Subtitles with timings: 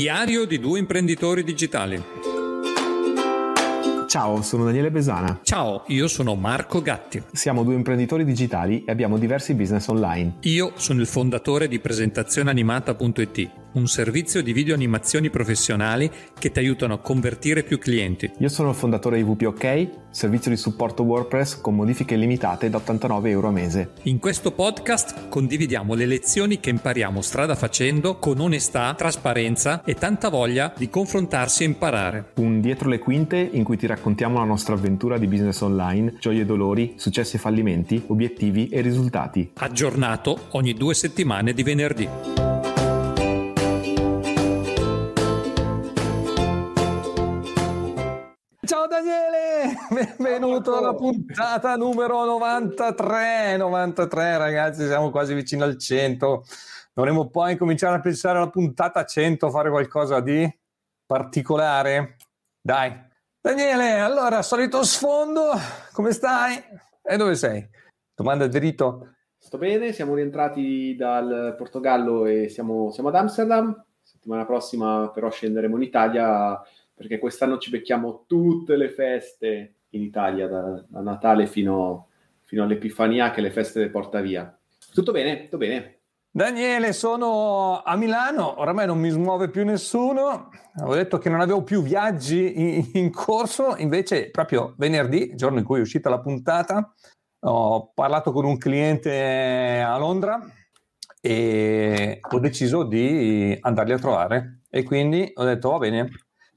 [0.00, 2.02] Diario di due imprenditori digitali.
[4.06, 5.40] Ciao, sono Daniele Besana.
[5.42, 7.22] Ciao, io sono Marco Gatti.
[7.32, 10.36] Siamo due imprenditori digitali e abbiamo diversi business online.
[10.44, 16.94] Io sono il fondatore di presentazioneanimata.it un servizio di video animazioni professionali che ti aiutano
[16.94, 18.30] a convertire più clienti.
[18.38, 23.30] Io sono il fondatore di WPOK, servizio di supporto WordPress con modifiche limitate da 89
[23.30, 23.92] euro a mese.
[24.02, 30.28] In questo podcast condividiamo le lezioni che impariamo strada facendo con onestà, trasparenza e tanta
[30.28, 32.32] voglia di confrontarsi e imparare.
[32.36, 36.42] Un dietro le quinte in cui ti raccontiamo la nostra avventura di business online, gioie
[36.42, 39.52] e dolori, successi e fallimenti, obiettivi e risultati.
[39.54, 42.08] Aggiornato ogni due settimane di venerdì.
[49.00, 53.56] Daniele, benvenuto alla puntata numero 93.
[53.56, 56.44] 93 ragazzi, siamo quasi vicino al 100.
[56.92, 60.46] Dovremmo poi cominciare a pensare alla puntata 100, fare qualcosa di
[61.06, 62.16] particolare.
[62.60, 62.92] Dai.
[63.40, 65.52] Daniele, allora, solito sfondo,
[65.92, 66.62] come stai?
[67.02, 67.66] E dove sei?
[68.14, 69.14] Domanda diritto.
[69.38, 73.82] Sto bene, siamo rientrati dal Portogallo e siamo, siamo ad Amsterdam.
[74.02, 76.60] Settimana prossima però scenderemo in Italia
[77.00, 82.08] perché quest'anno ci becchiamo tutte le feste in Italia, da, da Natale fino,
[82.42, 84.54] fino, all'Epifania, che le feste le porta via.
[84.92, 86.00] Tutto bene, tutto bene.
[86.30, 91.62] Daniele, sono a Milano, oramai non mi smuove più nessuno, avevo detto che non avevo
[91.62, 96.94] più viaggi in, in corso, invece proprio venerdì, giorno in cui è uscita la puntata,
[97.46, 100.38] ho parlato con un cliente a Londra
[101.18, 106.10] e ho deciso di andarli a trovare e quindi ho detto va bene,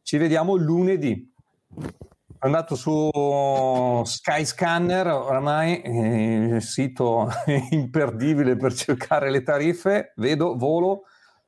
[0.03, 1.31] ci vediamo lunedì.
[2.39, 3.09] Andato su
[4.03, 7.29] Skyscanner, oramai il sito
[7.71, 10.11] imperdibile per cercare le tariffe.
[10.17, 11.03] Vedo volo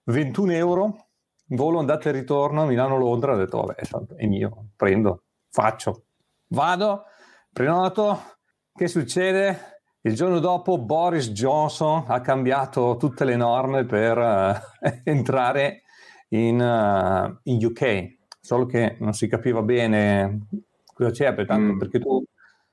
[0.05, 1.09] 21 euro,
[1.47, 3.33] volo andata e ritorno Milano-Londra.
[3.33, 6.05] Ho detto, vabbè, è mio, prendo, faccio.
[6.47, 7.03] Vado,
[7.51, 8.19] prenoto.
[8.73, 9.81] Che succede?
[10.01, 14.53] Il giorno dopo Boris Johnson ha cambiato tutte le norme per uh,
[15.03, 15.81] entrare
[16.29, 20.41] in, uh, in UK solo che non si capiva bene
[20.93, 21.79] cosa c'è, perché, mm.
[21.79, 22.23] perché tu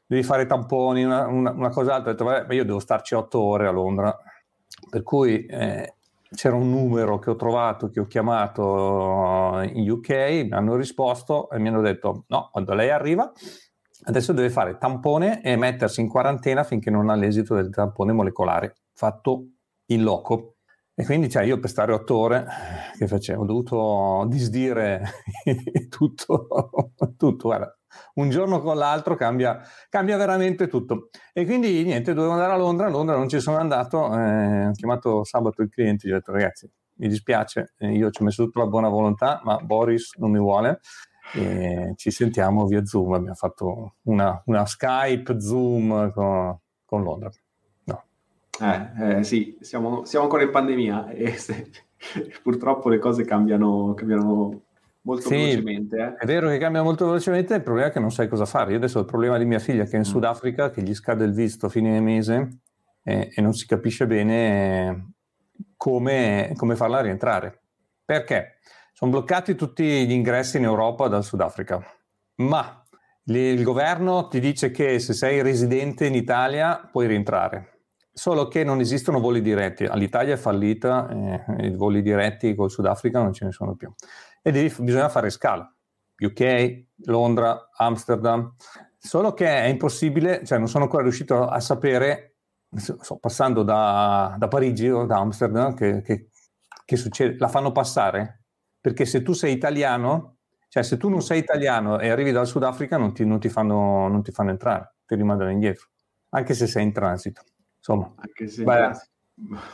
[0.05, 3.41] devi fare tamponi, una, una, una cosa altra, ho detto, vabbè, io devo starci otto
[3.41, 4.15] ore a Londra,
[4.91, 5.94] per cui eh,
[6.34, 11.59] c'era un numero che ho trovato, che ho chiamato in UK, mi hanno risposto e
[11.59, 13.32] mi hanno detto, no, quando lei arriva,
[14.05, 18.77] adesso deve fare tampone e mettersi in quarantena finché non ha l'esito del tampone molecolare,
[18.93, 19.47] fatto
[19.87, 20.56] in loco.
[20.94, 22.47] E quindi cioè, io per stare otto ore,
[22.98, 23.42] che facevo?
[23.42, 25.03] Ho dovuto disdire
[25.88, 26.48] tutto,
[27.16, 27.75] tutto, guarda,
[28.14, 29.58] un giorno con l'altro cambia,
[29.88, 31.08] cambia, veramente tutto.
[31.32, 34.72] E quindi niente, dovevo andare a Londra, a Londra non ci sono andato, eh, ho
[34.72, 38.44] chiamato sabato il cliente, gli ho detto ragazzi, mi dispiace, eh, io ci ho messo
[38.44, 40.81] tutta la buona volontà, ma Boris non mi vuole.
[41.34, 47.31] E ci sentiamo via Zoom, abbiamo fatto una, una Skype, Zoom con, con Londra.
[48.62, 51.69] Eh, eh, sì, siamo, siamo, ancora in pandemia e se,
[52.43, 54.62] purtroppo le cose cambiano, cambiano
[55.03, 55.97] molto sì, velocemente.
[55.97, 56.15] Eh.
[56.15, 58.71] È vero che cambia molto velocemente, il problema è che non sai cosa fare.
[58.71, 60.05] Io adesso ho il problema di mia figlia che è in mm.
[60.05, 62.61] Sudafrica, che gli scade il visto a fine mese
[63.03, 65.15] eh, e non si capisce bene
[65.77, 67.61] come, come farla rientrare.
[68.05, 68.59] Perché?
[68.93, 71.83] Sono bloccati tutti gli ingressi in Europa dal Sudafrica,
[72.37, 72.84] ma
[73.25, 77.72] il governo ti dice che se sei residente in Italia puoi rientrare
[78.15, 79.89] Solo che non esistono voli diretti.
[79.95, 81.09] L'Italia è fallita,
[81.56, 83.91] eh, i voli diretti col Sudafrica non ce ne sono più.
[84.43, 85.73] E devi, bisogna fare scala.
[86.19, 88.55] UK, Londra, Amsterdam.
[88.99, 92.37] Solo che è impossibile, cioè non sono ancora riuscito a sapere,
[92.77, 96.29] sto passando da, da Parigi o da Amsterdam, che, che,
[96.84, 97.37] che succede.
[97.39, 98.44] La fanno passare?
[98.81, 100.37] Perché se tu sei italiano,
[100.69, 104.06] cioè se tu non sei italiano e arrivi dal Sudafrica non ti, non ti, fanno,
[104.09, 105.89] non ti fanno entrare, ti rimandano indietro,
[106.31, 107.43] anche se sei in transito.
[107.82, 108.91] Insomma, anche se beh,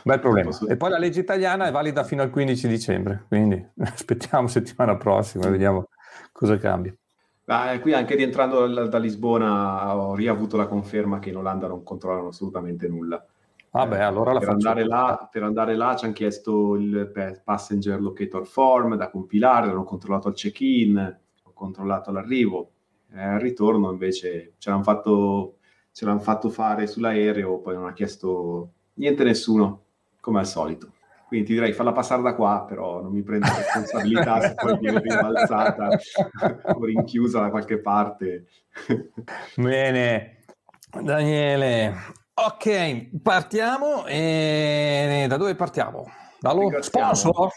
[0.03, 0.49] bel problema.
[0.67, 5.45] E poi la legge italiana è valida fino al 15 dicembre, quindi aspettiamo settimana prossima
[5.45, 5.89] e vediamo
[6.31, 6.93] cosa cambia.
[7.45, 11.83] Ah, qui anche rientrando da, da, Lisbona ho riavuto la conferma che in Olanda non
[11.83, 13.23] controllano assolutamente nulla.
[13.71, 17.11] Vabbè, ah, allora la per andare, là, per andare là ci hanno chiesto il
[17.43, 22.71] passenger locator form da compilare, l'hanno controllato al check-in, ho controllato l'arrivo.
[23.11, 25.58] Eh, al ritorno invece ce l'hanno fatto
[25.99, 29.81] ce l'hanno fatto fare sull'aereo, poi non ha chiesto niente nessuno,
[30.21, 30.93] come al solito.
[31.27, 35.01] Quindi ti direi farla passare da qua, però non mi prendo responsabilità se poi viene
[35.01, 35.89] rimbalzata
[36.73, 38.45] o rinchiusa da qualche parte.
[39.57, 40.45] Bene,
[40.89, 41.93] Daniele.
[42.33, 44.05] Ok, partiamo.
[44.05, 46.09] E da dove partiamo?
[46.39, 47.49] Dallo sponsor?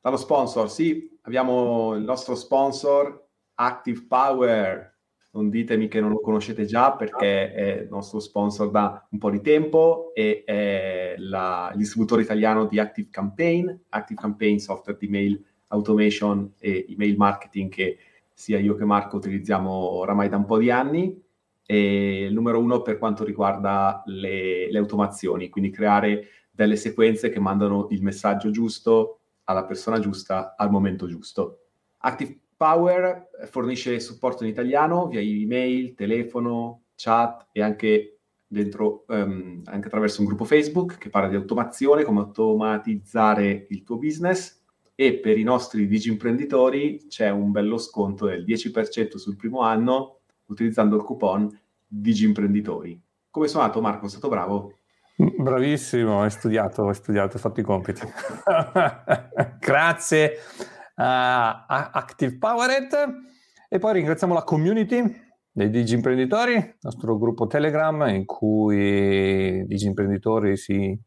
[0.00, 3.24] dallo sponsor, sì, abbiamo il nostro sponsor
[3.54, 4.93] Active Power.
[5.34, 9.30] Non ditemi che non lo conoscete già perché è il nostro sponsor da un po'
[9.30, 15.06] di tempo e è la, il distributore italiano di Active Campaign, Active Campaign software di
[15.06, 17.98] email automation e email marketing che
[18.32, 21.20] sia io che Marco utilizziamo oramai da un po' di anni.
[21.66, 27.40] E il numero uno per quanto riguarda le, le automazioni, quindi creare delle sequenze che
[27.40, 31.60] mandano il messaggio giusto alla persona giusta al momento giusto.
[31.98, 39.88] Active Power fornisce supporto in italiano via email, telefono, chat e anche, dentro, um, anche
[39.88, 44.62] attraverso un gruppo Facebook che parla di automazione, come automatizzare il tuo business
[44.94, 50.96] e per i nostri digimprenditori c'è un bello sconto del 10% sul primo anno utilizzando
[50.96, 51.46] il coupon
[51.86, 52.98] digimprenditori.
[53.28, 54.06] Come sono andato Marco?
[54.06, 54.78] È stato bravo?
[55.16, 58.00] Bravissimo, hai studiato, hai studiato, hai fatto i compiti.
[59.60, 60.38] Grazie
[60.94, 62.92] Active Powered
[63.68, 65.02] e poi ringraziamo la community
[65.50, 70.98] dei Digi Imprenditori, il nostro gruppo Telegram in cui i Digi Imprenditori si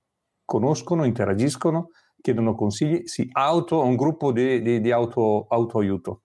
[0.45, 1.89] conoscono, interagiscono,
[2.21, 6.21] chiedono consigli, si auto, un gruppo di, di, di auto, auto aiuto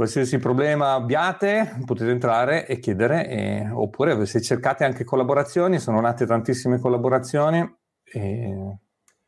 [0.00, 6.24] qualsiasi problema abbiate potete entrare e chiedere, e, oppure se cercate anche collaborazioni, sono nate
[6.24, 7.58] tantissime collaborazioni.
[8.02, 8.78] E,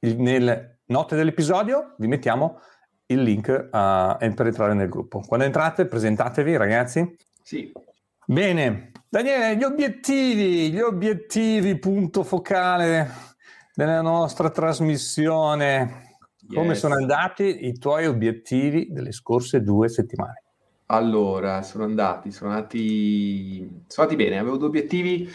[0.00, 2.58] nelle note dell'episodio vi mettiamo
[3.06, 5.20] il link uh, per entrare nel gruppo.
[5.20, 7.16] Quando entrate presentatevi ragazzi.
[7.42, 7.72] Sì.
[8.24, 13.10] Bene, Daniele, gli obiettivi, gli obiettivi, punto focale
[13.74, 16.10] della nostra trasmissione.
[16.38, 16.54] Yes.
[16.54, 20.42] Come sono andati i tuoi obiettivi delle scorse due settimane?
[20.86, 24.38] Allora, sono andati, sono andati, sono andati bene.
[24.38, 25.28] Avevo due obiettivi.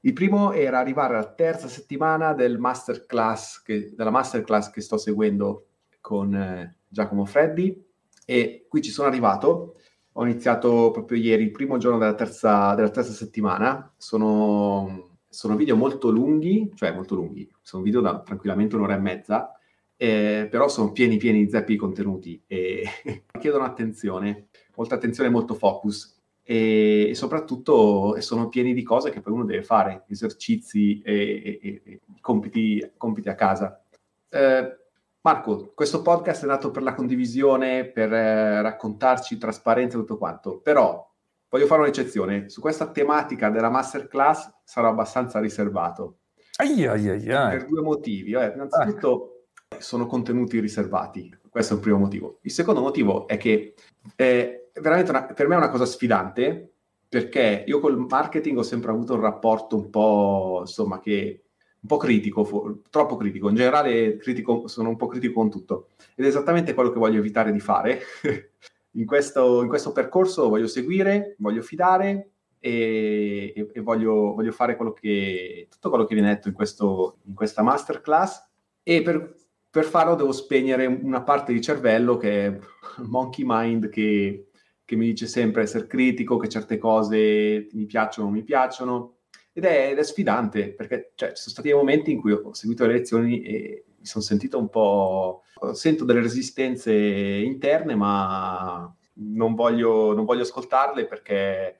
[0.00, 5.66] Il primo era arrivare alla terza settimana del masterclass che, della masterclass che sto seguendo
[6.04, 7.82] con eh, Giacomo Freddi
[8.26, 9.76] e qui ci sono arrivato.
[10.12, 13.90] Ho iniziato proprio ieri, il primo giorno della terza, della terza settimana.
[13.96, 19.52] Sono, sono, video molto lunghi, cioè molto lunghi, sono video da tranquillamente un'ora e mezza,
[19.96, 22.84] eh, però sono pieni pieni di zeppi contenuti e
[23.40, 29.20] chiedono attenzione molta attenzione e molto focus e, e, soprattutto sono pieni di cose che
[29.20, 33.82] poi uno deve fare, esercizi e, e, e compiti, compiti, a casa.
[34.28, 34.83] Eh,
[35.24, 40.60] Marco, questo podcast è nato per la condivisione, per eh, raccontarci trasparenza e tutto quanto,
[40.60, 41.10] però
[41.48, 42.50] voglio fare un'eccezione.
[42.50, 46.18] Su questa tematica della masterclass sarò abbastanza riservato.
[46.56, 48.32] Ai, ai, ai, per due motivi.
[48.32, 49.80] Eh, innanzitutto ah.
[49.80, 52.40] sono contenuti riservati, questo è il primo motivo.
[52.42, 53.72] Il secondo motivo è che
[54.16, 56.74] eh, veramente una, per me è una cosa sfidante
[57.08, 61.43] perché io col marketing ho sempre avuto un rapporto un po', insomma, che
[61.84, 63.50] un po' critico, troppo critico.
[63.50, 65.90] In generale critico, sono un po' critico con tutto.
[66.14, 68.00] Ed è esattamente quello che voglio evitare di fare.
[68.92, 74.76] in, questo, in, questo, percorso voglio seguire, voglio fidare e, e, e voglio, voglio, fare
[74.76, 78.50] quello che, tutto quello che viene detto in, questo, in questa masterclass.
[78.82, 79.34] E per,
[79.68, 82.58] per farlo devo spegnere una parte di cervello che è
[83.02, 84.48] monkey mind che
[84.86, 89.16] che mi dice sempre essere critico, che certe cose mi piacciono o non mi piacciono.
[89.56, 92.52] Ed è, ed è sfidante, perché cioè, ci sono stati dei momenti in cui ho
[92.52, 95.42] seguito le lezioni e mi sono sentito un po'...
[95.72, 101.76] Sento delle resistenze interne, ma non voglio, non voglio ascoltarle perché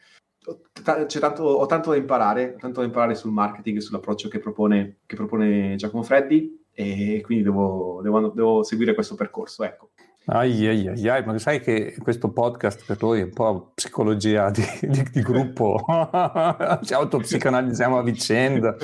[0.83, 5.17] tanto, ho tanto da imparare, tanto da imparare sul marketing e sull'approccio che propone, che
[5.17, 9.65] propone Giacomo Freddi e quindi devo, devo, devo seguire questo percorso.
[9.65, 9.91] Ecco.
[10.27, 14.51] Ai, ai, ai, ai, ma sai che questo podcast per noi è un po' psicologia
[14.51, 15.85] di, di, di gruppo,
[16.83, 18.75] ci autopsicanalizziamo a vicenda,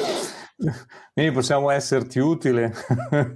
[1.15, 2.73] quindi possiamo esserti utile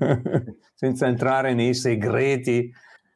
[0.75, 2.71] senza entrare nei segreti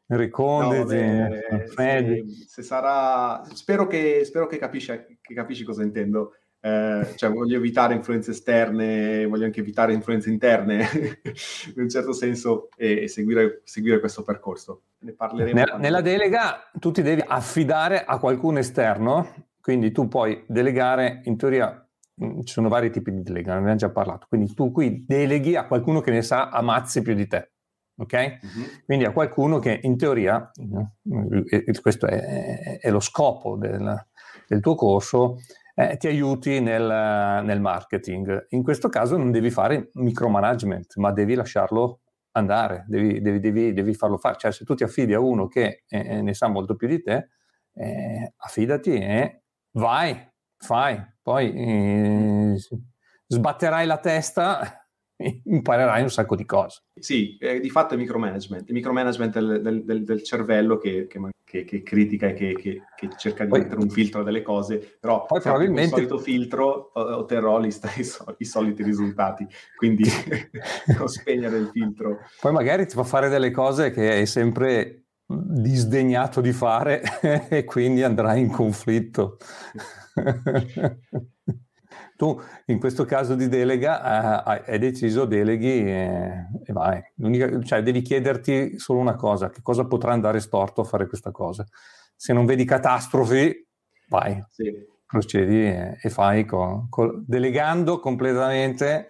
[0.06, 0.96] reconditi.
[0.96, 1.28] No,
[1.76, 6.32] se, se, sarà, spero che, spero che, capisci, che capisci cosa intendo.
[6.60, 10.88] Eh, cioè voglio evitare influenze esterne, voglio anche evitare influenze interne,
[11.74, 14.82] in un certo senso, e, e seguire, seguire, questo percorso.
[15.00, 15.56] Ne parleremo.
[15.56, 21.36] Nella, nella delega tu ti devi affidare a qualcuno esterno, quindi tu puoi delegare, in
[21.36, 21.88] teoria
[22.22, 25.54] mm, ci sono vari tipi di delega, ne abbiamo già parlato, quindi tu qui deleghi
[25.54, 27.52] a qualcuno che ne sa ammazzi più di te.
[28.00, 28.38] Ok?
[28.42, 28.84] Uh-huh.
[28.84, 31.40] Quindi a qualcuno che in teoria, mm,
[31.80, 34.06] questo è, è, è lo scopo del,
[34.48, 35.38] del tuo corso,
[35.78, 38.46] eh, ti aiuti nel, nel, marketing.
[38.48, 42.00] In questo caso non devi fare micromanagement, ma devi lasciarlo
[42.32, 44.36] andare, devi, devi, devi, devi farlo fare.
[44.38, 47.28] Cioè, se tu ti affidi a uno che eh, ne sa molto più di te,
[47.74, 49.42] eh, affidati e
[49.76, 50.20] vai,
[50.56, 51.00] fai.
[51.22, 52.56] Poi eh,
[53.28, 54.84] sbatterai la testa
[55.44, 56.82] imparerai un sacco di cose.
[56.94, 61.20] Sì, eh, di fatto è micromanagement, il micromanagement del, del, del, del cervello che, che,
[61.48, 62.82] che, che, critica e che,
[63.16, 65.82] cerca di poi, mettere un filtro delle cose, però poi probabilmente...
[65.82, 67.74] il solito filtro otterrò i,
[68.38, 70.04] i, soliti risultati, quindi
[70.98, 72.18] non spegnere il filtro.
[72.40, 77.02] Poi magari ti fa fare delle cose che hai sempre disdegnato di fare
[77.48, 79.38] e quindi andrai in conflitto.
[82.18, 87.00] tu in questo caso di delega eh, hai deciso deleghi e, e vai.
[87.14, 91.30] L'unica, cioè, devi chiederti solo una cosa, che cosa potrà andare storto a fare questa
[91.30, 91.64] cosa.
[92.16, 93.64] Se non vedi catastrofi,
[94.08, 94.68] vai, sì.
[95.06, 99.06] procedi e, e fai con, con, delegando completamente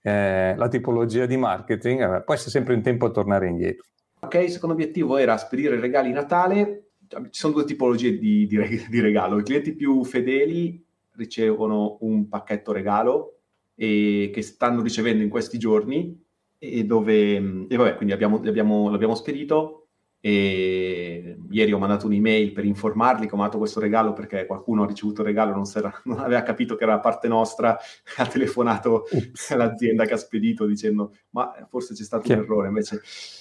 [0.00, 3.86] eh, la tipologia di marketing, eh, poi sei sempre in tempo a tornare indietro.
[4.20, 6.90] Ok, il secondo obiettivo era spedire regali Natale.
[7.08, 9.40] Ci sono due tipologie di, di, di regalo.
[9.40, 13.40] I clienti più fedeli ricevono un pacchetto regalo
[13.74, 16.20] e, che stanno ricevendo in questi giorni
[16.58, 19.88] e dove, e vabbè, quindi abbiamo, abbiamo, l'abbiamo spedito
[20.24, 24.86] e ieri ho mandato un'email per informarli che ho mandato questo regalo perché qualcuno ha
[24.86, 25.64] ricevuto il regalo, non,
[26.04, 27.76] non aveva capito che era parte nostra,
[28.18, 29.06] ha telefonato
[29.50, 32.34] all'azienda che ha spedito dicendo ma forse c'è stato che...
[32.34, 33.00] un errore, invece.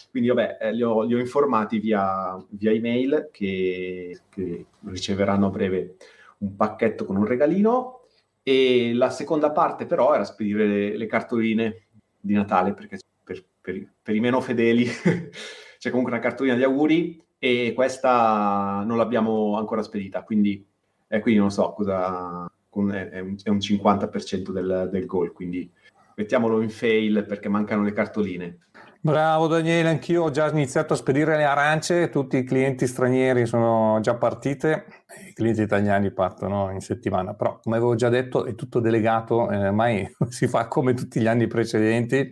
[0.10, 5.50] Quindi vabbè eh, li, ho, li ho informati via, via email che, che riceveranno a
[5.52, 5.98] breve
[6.42, 8.02] un pacchetto con un regalino
[8.44, 11.86] e la seconda parte però era spedire le, le cartoline
[12.20, 14.86] di Natale perché per, per, per i meno fedeli
[15.78, 20.66] c'è comunque una cartolina di auguri e questa non l'abbiamo ancora spedita quindi,
[21.08, 25.70] eh, quindi non so cosa è, un, un, 50% del, del goal quindi
[26.16, 28.58] mettiamolo in fail perché mancano le cartoline
[29.04, 34.00] Bravo Daniele, anch'io ho già iniziato a spedire le arance, tutti i clienti stranieri sono
[34.00, 34.86] già partite,
[35.28, 39.70] i clienti italiani partono in settimana, però come avevo già detto è tutto delegato, eh,
[39.70, 42.30] ormai si fa come tutti gli anni precedenti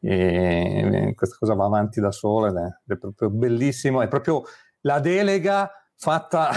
[0.00, 4.44] e questa cosa va avanti da sola ed è, è proprio bellissimo, è proprio
[4.82, 6.50] la delega fatta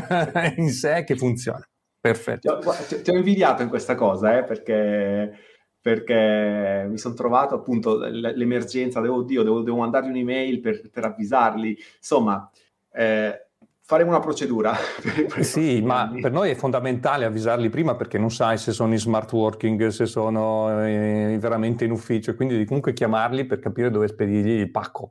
[0.56, 1.68] in sé che funziona.
[2.00, 2.58] Perfetto.
[2.58, 5.49] Ti ho, ti ho invidiato in questa cosa, eh, perché
[5.80, 11.76] perché mi sono trovato appunto l'emergenza, devo, oddio, devo, devo mandargli un'email per, per avvisarli,
[11.96, 12.50] insomma,
[12.92, 13.46] eh,
[13.82, 14.74] faremo una procedura.
[15.02, 16.20] Per, per sì, ma anni.
[16.20, 20.06] per noi è fondamentale avvisarli prima perché non sai se sono in smart working, se
[20.06, 25.10] sono eh, veramente in ufficio, quindi devi comunque chiamarli per capire dove spedirgli il pacco.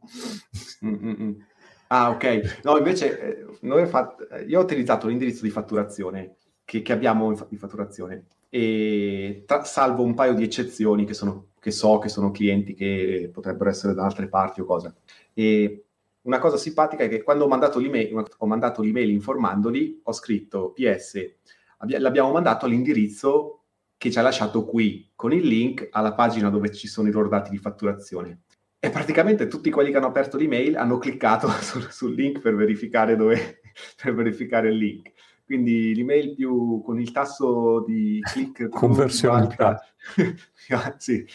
[0.86, 1.46] Mm-mm.
[1.88, 2.60] Ah, ok.
[2.64, 6.36] No, invece eh, fatto, io ho utilizzato l'indirizzo di fatturazione
[6.70, 11.48] che, che abbiamo in, in fatturazione e tra, salvo un paio di eccezioni che, sono,
[11.60, 14.98] che, so che sono clienti che potrebbero essere da altre parti o cose.
[15.34, 15.86] E
[16.22, 20.72] una cosa simpatica è che quando ho mandato l'email, ho mandato l'email informandoli, ho scritto
[20.74, 21.38] PS,
[21.78, 23.64] abbi- l'abbiamo mandato all'indirizzo
[23.98, 27.30] che ci ha lasciato qui, con il link alla pagina dove ci sono i loro
[27.30, 28.42] dati di fatturazione.
[28.78, 33.16] E praticamente tutti quelli che hanno aperto l'email hanno cliccato sul, sul link per verificare,
[33.16, 33.60] dove,
[34.02, 35.12] per verificare il link
[35.50, 39.48] quindi l'email più con il tasso di click conversione.
[40.98, 41.26] sì.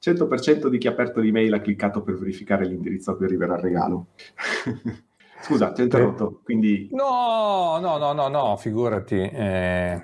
[0.00, 3.60] 100% di chi ha aperto l'email ha cliccato per verificare l'indirizzo a cui arriverà il
[3.60, 4.06] regalo.
[5.42, 10.02] Scusa ti ho interrotto quindi no no no no no figurati eh...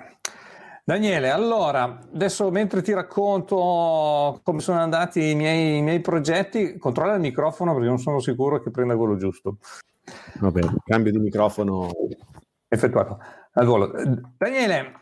[0.83, 7.15] Daniele, allora, adesso mentre ti racconto come sono andati i miei, i miei progetti, controlla
[7.15, 9.57] il microfono perché non sono sicuro che prenda quello giusto.
[10.39, 11.89] Vabbè, cambio di microfono
[12.75, 13.19] effettuato
[13.53, 13.91] al volo.
[14.37, 14.93] Daniele,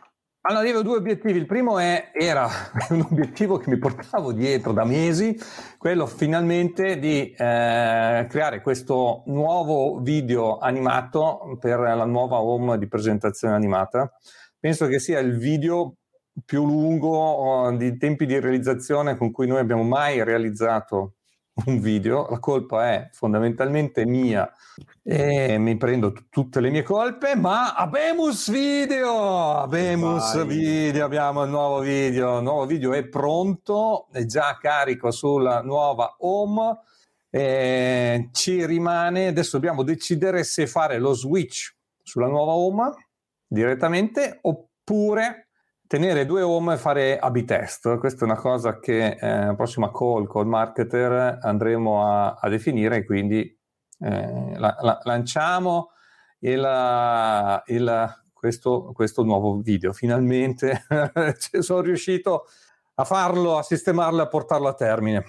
[0.46, 1.38] allora avevo due obiettivi.
[1.38, 2.46] Il primo è, era
[2.90, 5.38] un obiettivo che mi portavo dietro da mesi,
[5.78, 13.54] quello finalmente di eh, creare questo nuovo video animato per la nuova home di presentazione
[13.54, 14.12] animata.
[14.58, 15.96] Penso che sia il video
[16.44, 21.14] più lungo di tempi di realizzazione con cui noi abbiamo mai realizzato
[21.66, 24.52] un video, la colpa è fondamentalmente mia
[25.02, 30.46] e mi prendo t- tutte le mie colpe, ma Abemus Video, Abemus Vai.
[30.46, 36.16] Video, abbiamo il nuovo video, il nuovo video è pronto, è già carico sulla nuova
[36.18, 36.80] home,
[37.30, 42.92] e ci rimane, adesso dobbiamo decidere se fare lo switch sulla nuova home
[43.46, 45.43] direttamente oppure
[45.86, 47.98] tenere due home e fare A-B test.
[47.98, 53.04] Questa è una cosa che eh, la prossima call col marketer andremo a, a definire,
[53.04, 53.58] quindi
[54.00, 55.90] eh, la, la, lanciamo
[56.40, 59.92] il, il, questo, questo, nuovo video.
[59.92, 60.84] Finalmente
[61.60, 62.46] sono riuscito
[62.94, 65.24] a farlo, a sistemarlo e a portarlo a termine.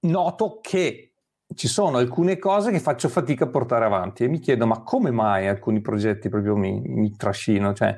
[0.00, 1.12] Noto che
[1.54, 5.12] ci sono alcune cose che faccio fatica a portare avanti e mi chiedo ma come
[5.12, 7.72] mai alcuni progetti proprio mi, mi trascino?
[7.72, 7.96] Cioè,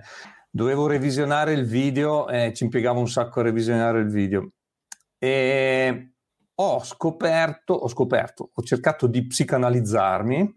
[0.59, 4.51] dovevo revisionare il video e ci impiegavo un sacco a revisionare il video.
[5.21, 6.13] e
[6.61, 10.53] ho scoperto, ho scoperto, ho cercato di psicanalizzarmi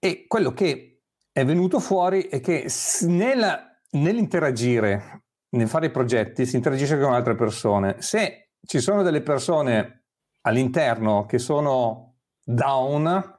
[0.00, 2.68] e quello che è venuto fuori è che
[3.02, 7.94] nel, nell'interagire, nel fare i progetti, si interagisce con altre persone.
[8.00, 10.06] Se ci sono delle persone
[10.40, 13.33] all'interno che sono down,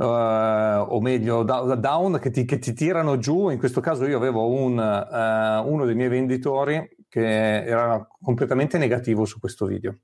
[0.00, 3.50] Uh, o meglio da, down che ti, che ti, tirano giù.
[3.50, 9.26] In questo caso io avevo un, uh, uno dei miei venditori che era completamente negativo
[9.26, 9.98] su questo video.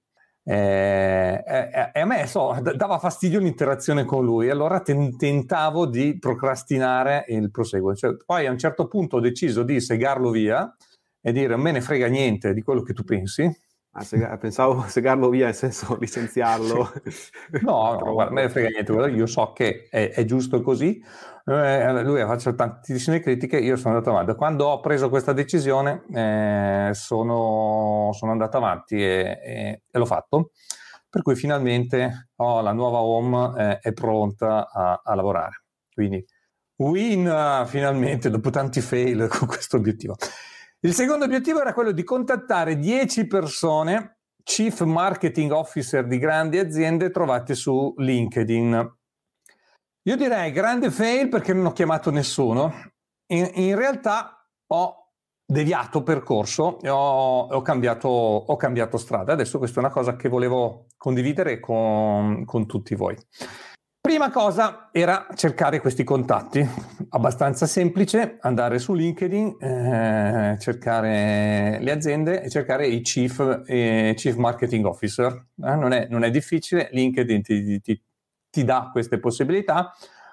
[0.44, 6.18] E, e, e a me so, dava fastidio l'interazione con lui, allora ten, tentavo di
[6.18, 7.94] procrastinare il proseguo.
[7.94, 10.76] Cioè, poi a un certo punto ho deciso di segarlo via
[11.22, 13.50] e dire me ne frega niente di quello che tu pensi,
[13.98, 16.92] Ah, sega- pensavo segarlo via, nel senso licenziarlo.
[17.62, 21.02] no, no guarda, me ne frega niente, io so che è, è giusto così.
[21.48, 24.34] Eh, lui ha fatto tantissime critiche, io sono andato avanti.
[24.34, 30.50] Quando ho preso questa decisione eh, sono, sono, andato avanti e, e, e, l'ho fatto.
[31.08, 35.62] Per cui finalmente oh, la nuova home eh, è pronta a, a lavorare.
[35.90, 36.22] Quindi
[36.78, 40.16] win finalmente dopo tanti fail con questo obiettivo.
[40.87, 47.11] Il secondo obiettivo era quello di contattare 10 persone, chief marketing officer di grandi aziende
[47.11, 48.97] trovate su LinkedIn.
[50.02, 52.73] Io direi grande fail perché non ho chiamato nessuno.
[53.33, 55.11] In, in realtà ho
[55.45, 59.33] deviato percorso e ho, ho, cambiato, ho, cambiato, strada.
[59.33, 63.16] Adesso questa è una cosa che volevo condividere con, con tutti voi.
[64.06, 66.64] Prima cosa era cercare questi contatti,
[67.08, 74.36] abbastanza semplice, andare su LinkedIn, eh, cercare le aziende e cercare i chief, eh, chief
[74.36, 75.32] marketing officer.
[75.32, 78.00] Eh, non, è, non, è, difficile, LinkedIn ti, ti,
[78.48, 79.92] ti, dà queste possibilità.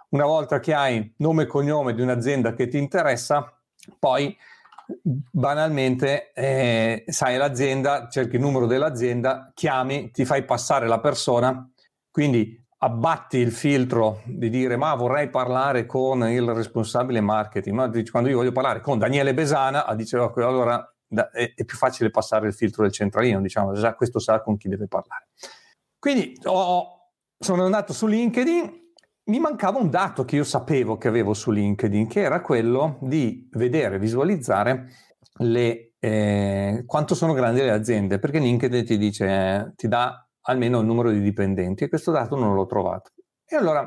[0.10, 3.60] Una volta che hai nome e cognome di un'azienda che ti interessa,
[3.98, 4.38] poi
[5.32, 11.68] banalmente eh, sai l'azienda, cerchi il numero dell'azienda, chiami, ti fai passare la persona,
[12.12, 18.30] quindi abbatti il filtro di dire ma vorrei parlare con il responsabile marketing, ma quando
[18.30, 20.94] io voglio parlare con Daniele Besana, ah, dice allora
[21.32, 24.68] è, è, più facile passare il filtro del centralino, diciamo, già questo sa con chi
[24.68, 25.30] deve parlare.
[25.98, 28.82] Quindi ho, sono andato su LinkedIn,
[29.26, 33.48] mi mancava un dato che io sapevo che avevo su LinkedIn, che era quello di
[33.54, 34.90] vedere, visualizzare
[35.38, 40.80] le, eh, quanto sono grandi le aziende, perché LinkedIn ti dice, eh, ti dà almeno
[40.80, 43.12] il numero di dipendenti e questo dato non l'ho trovato.
[43.46, 43.82] E allora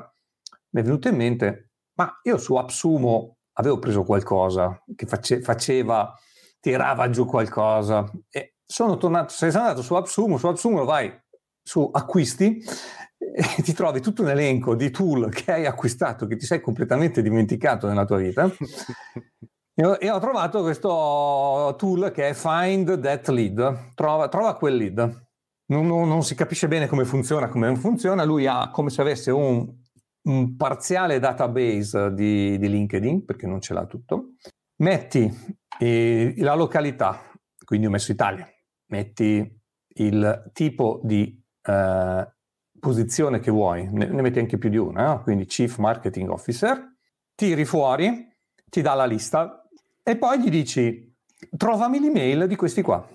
[0.70, 6.14] mi è venuto in mente, ma io su AppSumo avevo preso qualcosa che face, faceva,
[6.60, 11.12] tirava giù qualcosa e sono tornato, sei andato su AppSumo, su AppSumo vai
[11.62, 12.62] su acquisti
[13.18, 17.22] e ti trovi tutto un elenco di tool che hai acquistato, che ti sei completamente
[17.22, 18.50] dimenticato nella tua vita.
[19.78, 25.25] E ho trovato questo tool che è Find That Lead, trova, trova quel lead
[25.66, 29.31] non, non, non, si capisce bene come funziona, come funziona, lui ha come se avesse
[29.31, 29.68] un,
[30.22, 34.35] un parziale database di, di, LinkedIn, perché non ce l'ha tutto,
[34.76, 35.31] metti
[35.79, 37.20] eh, la località,
[37.64, 38.48] quindi ho messo Italia,
[38.87, 39.61] metti
[39.98, 42.35] il tipo di eh,
[42.79, 45.22] posizione che vuoi, ne, ne, metti anche più di una, no?
[45.22, 46.94] quindi Chief Marketing Officer,
[47.35, 48.29] tiri fuori,
[48.68, 49.62] ti dà la lista
[50.02, 51.14] e poi gli dici
[51.57, 53.07] trovami l'email di questi qua.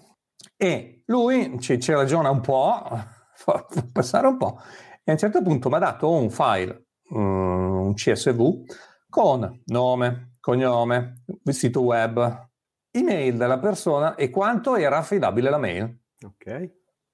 [0.58, 2.82] E lui ci, ci ragiona un po',
[3.36, 4.60] fa passare un po',
[5.04, 8.64] e a un certo punto mi ha dato un file, um, un CSV,
[9.10, 12.50] con nome, cognome, sito web,
[12.92, 16.00] email della persona e quanto era affidabile la mail.
[16.24, 16.70] Ok.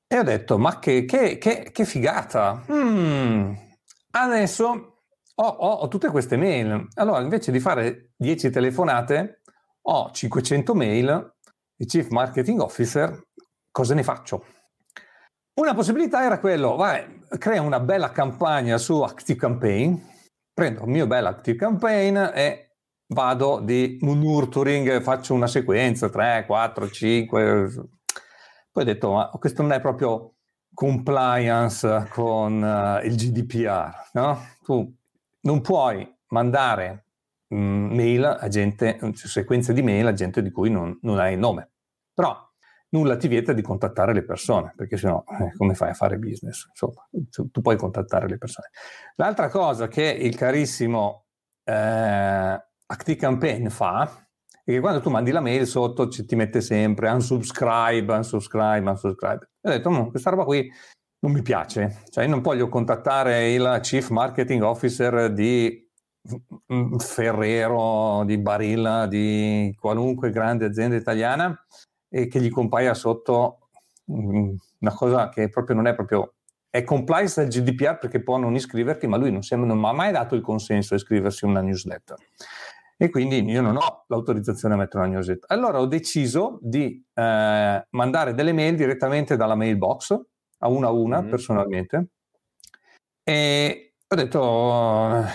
[0.09, 2.63] E ho detto, ma che, che, che, che figata!
[2.71, 3.53] Mm,
[4.11, 4.97] adesso
[5.35, 6.87] ho, ho, ho, tutte queste mail.
[6.95, 9.41] Allora, invece di fare 10 telefonate,
[9.81, 11.35] ho 500 mail.
[11.79, 13.27] Il Chief Marketing Officer
[13.71, 14.43] cosa ne faccio?
[15.59, 19.95] Una possibilità era quello, vai, crea una bella campagna su Active Campaign,
[20.53, 22.75] prendo il mio bel Active Campaign e
[23.07, 27.71] vado di nurturing, faccio una sequenza, 3, 4, 5.
[28.71, 30.33] Poi ho detto, ma questo non è proprio
[30.73, 34.39] compliance con uh, il GDPR, no?
[34.63, 34.95] Tu
[35.41, 37.06] non puoi mandare
[37.49, 41.71] mail a gente, sequenze di mail a gente di cui non, non hai il nome.
[42.13, 42.35] Però
[42.89, 46.67] nulla ti vieta di contattare le persone, perché sennò eh, come fai a fare business?
[46.69, 47.07] Insomma,
[47.51, 48.67] tu puoi contattare le persone.
[49.15, 51.25] L'altra cosa che il carissimo
[51.63, 54.27] eh, ActiveCampaign fa
[54.63, 59.49] è che quando tu mandi la mail sotto ci, ti mette sempre unsubscribe, unsubscribe, unsubscribe.
[59.61, 60.71] E ho detto, no, questa roba qui
[61.19, 65.86] non mi piace, cioè io non voglio contattare il chief marketing officer di
[66.99, 71.57] Ferrero, di Barilla, di qualunque grande azienda italiana
[72.09, 73.69] e che gli compaia sotto
[74.11, 76.33] mm, una cosa che proprio non è proprio
[76.69, 79.93] è compliance del GDPR perché può non iscriverti, ma lui non, sembra, non mi ha
[79.93, 82.17] mai dato il consenso a iscriversi a una newsletter.
[82.97, 85.45] E quindi io non ho l'autorizzazione a mettere una newsletter.
[85.47, 90.19] Allora ho deciso di eh, mandare delle mail direttamente dalla mailbox
[90.59, 91.29] a una a una mm-hmm.
[91.29, 92.07] personalmente
[93.23, 95.25] e ho detto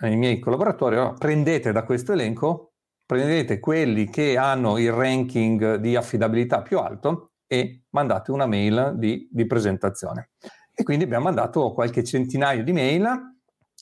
[0.00, 2.74] ai miei collaboratori oh, prendete da questo elenco
[3.06, 9.28] prendete quelli che hanno il ranking di affidabilità più alto e mandate una mail di,
[9.30, 10.30] di presentazione.
[10.72, 13.36] E quindi abbiamo mandato qualche centinaio di mail,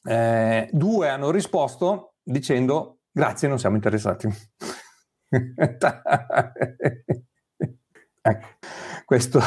[0.05, 4.29] eh, due hanno risposto dicendo grazie, non siamo interessati.
[8.21, 8.47] ecco,
[9.07, 9.41] questo,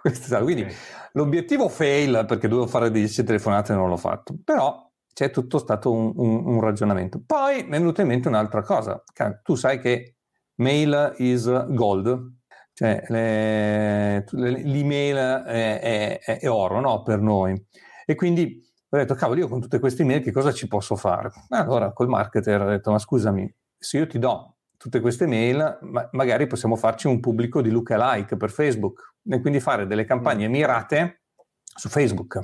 [0.00, 0.66] questo quindi
[1.12, 5.92] l'obiettivo fail perché dovevo fare 10 telefonate e non l'ho fatto, però c'è tutto stato
[5.92, 7.22] un, un, un, ragionamento.
[7.24, 9.02] Poi mi è venuta in mente un'altra cosa.
[9.42, 10.16] Tu sai che
[10.56, 12.32] mail is gold,
[12.72, 17.02] cioè le, l'email è, è, è oro no?
[17.02, 17.62] per noi.
[18.06, 21.30] E quindi ho detto, cavolo, io con tutte queste email che cosa ci posso fare?
[21.50, 26.08] Allora col marketer ho detto, ma scusami, se io ti do tutte queste mail, ma
[26.12, 30.50] magari possiamo farci un pubblico di lookalike per Facebook e quindi fare delle campagne mm.
[30.50, 31.22] mirate
[31.62, 32.38] su Facebook.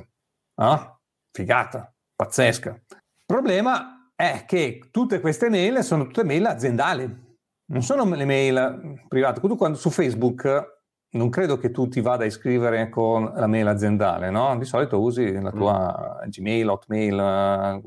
[0.55, 0.97] Ah,
[1.31, 2.71] figata pazzesca.
[2.89, 7.27] Il problema è che tutte queste mail sono tutte mail aziendali,
[7.67, 9.39] non sono le mail private.
[9.39, 10.79] Tu quando su Facebook
[11.11, 14.57] non credo che tu ti vada a iscrivere con la mail aziendale, no?
[14.57, 16.29] Di solito usi la tua mm.
[16.29, 17.81] Gmail, Hotmail,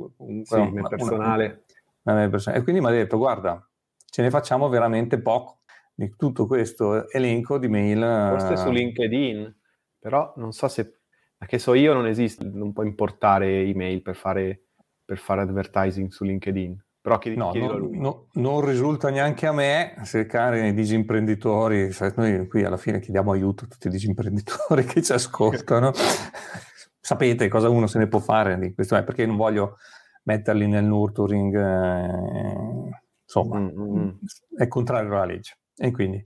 [0.44, 1.64] sì, una, personale.
[2.02, 2.60] Una, una personale.
[2.60, 3.68] E quindi mi ha detto, guarda,
[4.06, 5.60] ce ne facciamo veramente poco
[5.94, 8.00] di tutto questo elenco di mail.
[8.00, 9.54] Forse su LinkedIn,
[9.98, 11.01] però non so se
[11.46, 14.66] che so io non esiste, non puoi importare email per fare,
[15.04, 16.84] per fare advertising su LinkedIn.
[17.02, 22.62] Però chiedi, no, non, no, non, risulta neanche a me, se cari disimprenditori, noi qui
[22.62, 25.90] alla fine chiediamo aiuto a tutti i disimprenditori che ci ascoltano.
[27.04, 29.78] Sapete cosa uno se ne può fare di questo, eh, perché non voglio
[30.22, 32.90] metterli nel nurturing, eh,
[33.24, 34.10] insomma, mm-hmm.
[34.56, 36.22] è contrario alla legge e quindi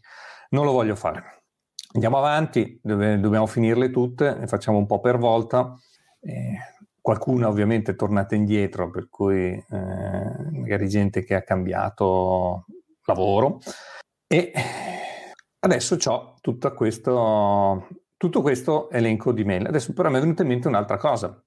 [0.51, 1.36] non lo voglio fare.
[1.97, 5.75] Andiamo avanti, dobbiamo finirle tutte, ne facciamo un po' per volta.
[6.21, 6.59] Eh,
[7.01, 12.67] qualcuna ovviamente è tornata indietro, per cui eh, magari gente che ha cambiato
[13.07, 13.61] lavoro.
[14.27, 14.53] E
[15.61, 19.67] adesso ho tutto questo, tutto questo elenco di mail.
[19.67, 21.43] Adesso però mi è venuta in mente un'altra cosa,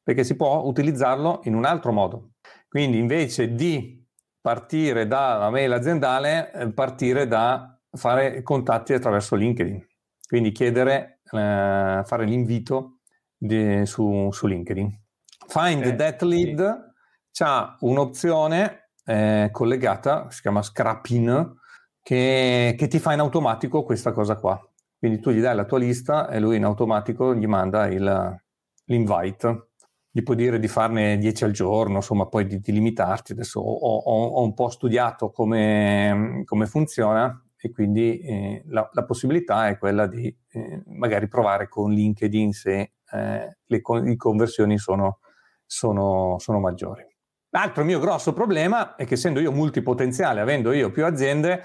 [0.00, 2.34] perché si può utilizzarlo in un altro modo.
[2.68, 4.00] Quindi invece di
[4.40, 9.87] partire dalla mail aziendale, eh, partire da fare contatti attraverso LinkedIn.
[10.28, 12.98] Quindi chiedere, eh, fare l'invito
[13.34, 15.00] di, su, su, LinkedIn.
[15.46, 16.92] Find eh, that lead
[17.30, 17.42] sì.
[17.44, 21.54] ha un'opzione eh, collegata, si chiama Scrappin,
[22.02, 24.62] che, che ti fa in automatico questa cosa qua.
[24.98, 28.38] Quindi tu gli dai la tua lista e lui in automatico gli manda il,
[28.84, 29.68] l'invite.
[30.10, 33.32] Gli puoi dire di farne 10 al giorno, insomma, poi di, di limitarti.
[33.32, 39.04] Adesso ho, ho, ho, un po' studiato come, come funziona e quindi eh, la, la,
[39.04, 45.18] possibilità è quella di eh, magari provare con LinkedIn se eh, le, con- conversioni sono,
[45.66, 47.04] sono, sono maggiori.
[47.50, 51.64] L'altro mio grosso problema è che essendo io multipotenziale, avendo io più aziende,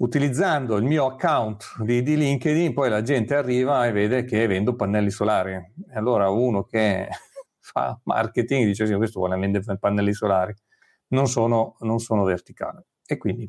[0.00, 4.74] utilizzando il mio account di, di, LinkedIn, poi la gente arriva e vede che vendo
[4.74, 5.52] pannelli solari.
[5.52, 7.08] E allora uno che
[7.60, 10.54] fa marketing dice sì, questo vuole vendere pannelli solari.
[11.08, 12.86] Non sono, non sono verticale.
[13.06, 13.48] E quindi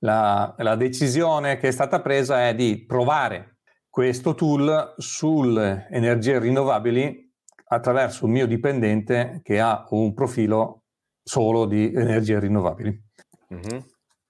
[0.00, 3.58] la, la decisione che è stata presa è di provare
[3.88, 7.26] questo tool sulle energie rinnovabili
[7.68, 10.84] attraverso un mio dipendente che ha un profilo
[11.22, 13.06] solo di energie rinnovabili.
[13.52, 13.80] Mm-hmm.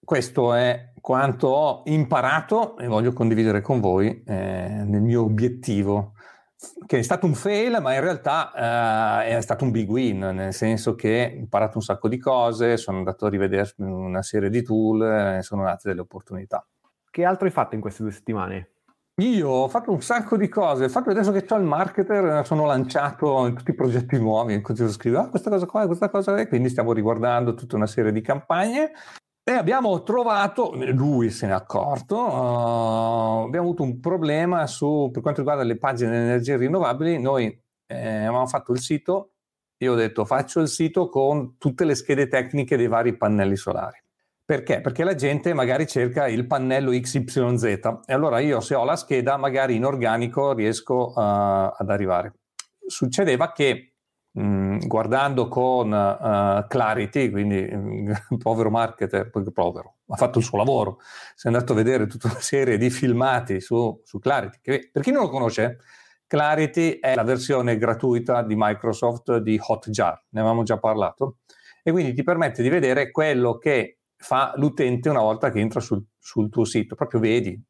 [0.03, 6.15] Questo è quanto ho imparato e voglio condividere con voi eh, nel mio obiettivo
[6.87, 10.53] che è stato un fail, ma in realtà eh, è stato un big win, nel
[10.53, 14.63] senso che ho imparato un sacco di cose, sono andato a rivedere una serie di
[14.63, 16.67] tool e sono nate delle opportunità.
[17.11, 18.71] Che altro hai fatto in queste due settimane?
[19.21, 22.67] Io ho fatto un sacco di cose, il fatto adesso che ho il marketer sono
[22.67, 26.37] lanciato in tutti i progetti nuovi, continuo a scrivere ah, questa cosa qua, questa cosa,
[26.37, 28.93] e quindi stiamo riguardando tutta una serie di campagne
[29.49, 35.41] e abbiamo trovato, lui se n'è accorto, uh, abbiamo avuto un problema su, per quanto
[35.41, 37.47] riguarda le pagine di energie rinnovabili, noi
[37.87, 39.31] eh, avevamo fatto il sito,
[39.79, 43.97] io ho detto faccio il sito con tutte le schede tecniche dei vari pannelli solari.
[44.45, 44.83] Perché?
[44.83, 47.65] Perché la gente magari cerca il pannello XYZ
[48.05, 52.35] e allora io se ho la scheda magari in organico riesco uh, ad arrivare.
[52.87, 53.95] Succedeva che
[54.39, 60.99] mh, guardando con uh, Clarity, quindi um, povero marketer, povero, ha fatto il suo lavoro,
[61.35, 65.03] si è andato a vedere tutta una serie di filmati su, su Clarity, che per
[65.03, 65.79] chi non lo conosce,
[66.27, 71.39] Clarity è la versione gratuita di Microsoft di Hotjar, ne avevamo già parlato,
[71.83, 76.05] e quindi ti permette di vedere quello che fa l'utente una volta che entra sul,
[76.19, 77.61] sul tuo sito, proprio vedi,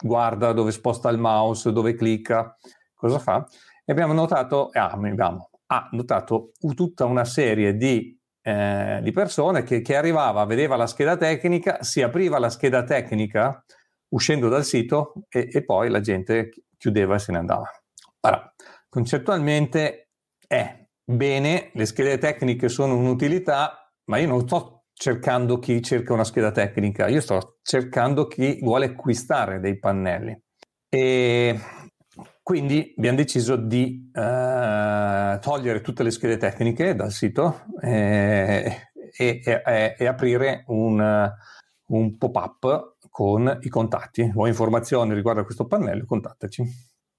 [0.00, 2.56] guarda dove sposta il mouse, dove clicca,
[2.94, 3.46] cosa fa.
[3.84, 9.80] E abbiamo notato, ah, abbiamo, ha notato tutta una serie di, eh, di persone che,
[9.80, 13.64] che arrivava, vedeva la scheda tecnica, si apriva la scheda tecnica
[14.10, 17.68] uscendo dal sito e, e poi la gente chiudeva e se ne andava.
[18.20, 18.54] Ora,
[18.88, 20.10] concettualmente
[20.46, 26.24] è bene, le schede tecniche sono un'utilità, ma io non sto cercando chi cerca una
[26.24, 30.40] scheda tecnica, io sto cercando chi vuole acquistare dei pannelli.
[30.88, 31.58] E
[32.44, 39.94] quindi abbiamo deciso di eh, togliere tutte le schede tecniche dal sito eh, e, e,
[39.96, 41.32] e, aprire un,
[41.86, 44.30] un pop-up con i contatti.
[44.30, 46.04] Vuoi informazioni riguardo a questo pannello?
[46.04, 46.62] Contattaci.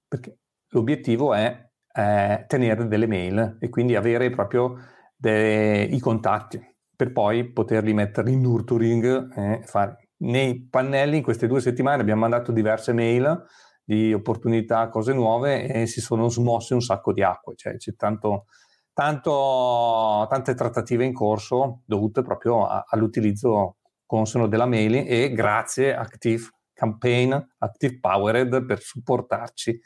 [0.06, 4.76] Perché l'obiettivo è eh, tenere delle mail e quindi avere proprio
[5.16, 10.10] de- i contatti per poi poterli mettere in nurturing e fare.
[10.18, 13.44] Nei pannelli in queste due settimane abbiamo mandato diverse mail
[13.86, 18.46] di opportunità, cose nuove e si sono smosse un sacco di acque, cioè c'è tanto,
[18.92, 26.48] tanto, tante trattative in corso dovute proprio a, all'utilizzo consono della mail e grazie Active
[26.72, 29.80] Campaign, Active Powered per supportarci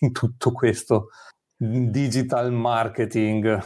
[0.00, 1.08] in tutto questo
[1.54, 3.60] digital marketing.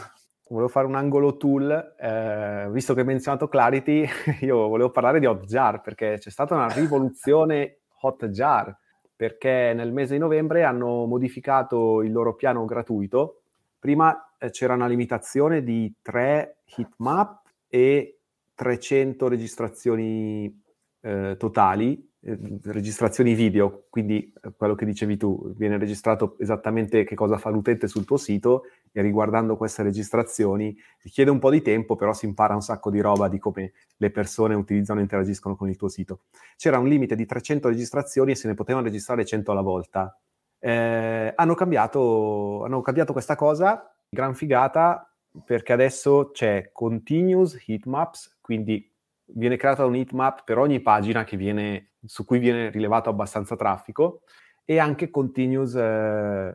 [0.49, 4.05] Volevo fare un angolo tool, eh, visto che hai menzionato Clarity,
[4.41, 8.77] io volevo parlare di Hotjar perché c'è stata una rivoluzione Hotjar
[9.17, 13.41] perché nel mese di novembre hanno modificato il loro piano gratuito.
[13.79, 18.19] Prima eh, c'era una limitazione di 3 hitmap e
[18.53, 20.61] 300 registrazioni
[21.01, 27.37] eh, totali registrazioni video, quindi eh, quello che dicevi tu, viene registrato esattamente che cosa
[27.37, 32.13] fa l'utente sul tuo sito e riguardando queste registrazioni richiede un po' di tempo, però
[32.13, 35.77] si impara un sacco di roba di come le persone utilizzano e interagiscono con il
[35.77, 36.21] tuo sito.
[36.55, 40.17] C'era un limite di 300 registrazioni e se ne potevano registrare 100 alla volta.
[40.59, 45.09] Eh, hanno, cambiato, hanno cambiato questa cosa, gran figata,
[45.45, 48.91] perché adesso c'è continuous heatmaps, quindi
[49.27, 54.21] viene creata un heatmap per ogni pagina viene, su cui viene rilevato abbastanza traffico
[54.63, 56.53] e anche continuous eh,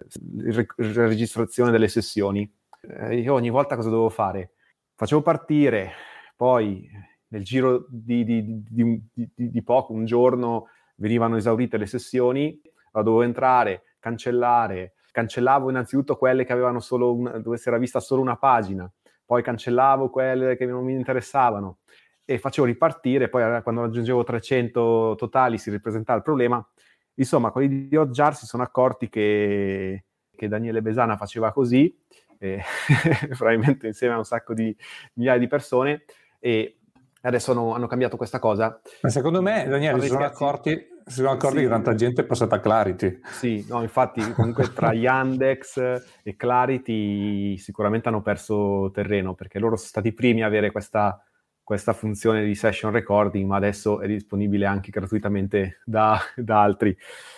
[0.77, 2.51] registrazione delle sessioni.
[2.81, 4.53] Eh, io ogni volta cosa dovevo fare?
[4.95, 5.93] Facevo partire,
[6.37, 6.89] poi
[7.29, 9.03] nel giro di, di, di,
[9.35, 12.61] di poco, un giorno, venivano esaurite le sessioni,
[12.93, 18.21] dovevo entrare, cancellare, cancellavo innanzitutto quelle che avevano solo una, dove si era vista solo
[18.21, 18.91] una pagina,
[19.25, 21.79] poi cancellavo quelle che non mi interessavano,
[22.33, 26.67] e facevo ripartire, poi quando raggiungevo 300 totali si ripresentava il problema.
[27.15, 31.95] Insomma, quelli di Hotjar si sono accorti che, che Daniele Besana faceva così,
[32.39, 32.63] eh,
[33.37, 34.75] probabilmente insieme a un sacco di
[35.15, 36.05] migliaia di persone,
[36.41, 36.79] e
[37.21, 38.81] adesso hanno, hanno cambiato questa cosa.
[39.03, 40.71] Ma secondo me, Daniele, si sono accorti,
[41.05, 41.63] si sono accorti sì.
[41.65, 43.21] che tanta gente è passata a Clarity.
[43.25, 49.89] Sì, no, infatti comunque tra Yandex e Clarity sicuramente hanno perso terreno, perché loro sono
[49.89, 51.23] stati i primi a avere questa
[51.73, 56.95] questa funzione di session recording, ma adesso è disponibile anche gratuitamente da, da altri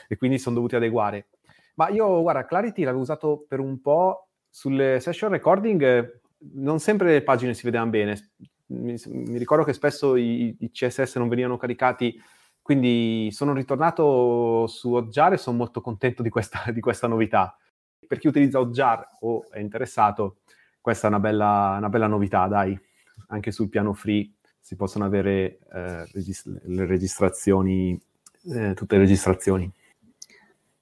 [0.08, 1.28] e quindi sono dovuti adeguare.
[1.76, 6.20] Ma io, guarda, Clarity l'avevo usato per un po' sulle session recording,
[6.54, 8.32] non sempre le pagine si vedevano bene.
[8.66, 12.20] Mi, mi ricordo che spesso i, i, CSS non venivano caricati,
[12.60, 17.56] quindi sono ritornato su Hotjar e sono molto contento di questa, di questa novità.
[18.04, 20.38] Per chi utilizza Hotjar o è interessato,
[20.80, 22.76] questa è una bella, una bella novità, dai
[23.28, 28.00] anche sul piano free si possono avere eh, regist- le registrazioni,
[28.50, 29.70] eh, tutte le registrazioni.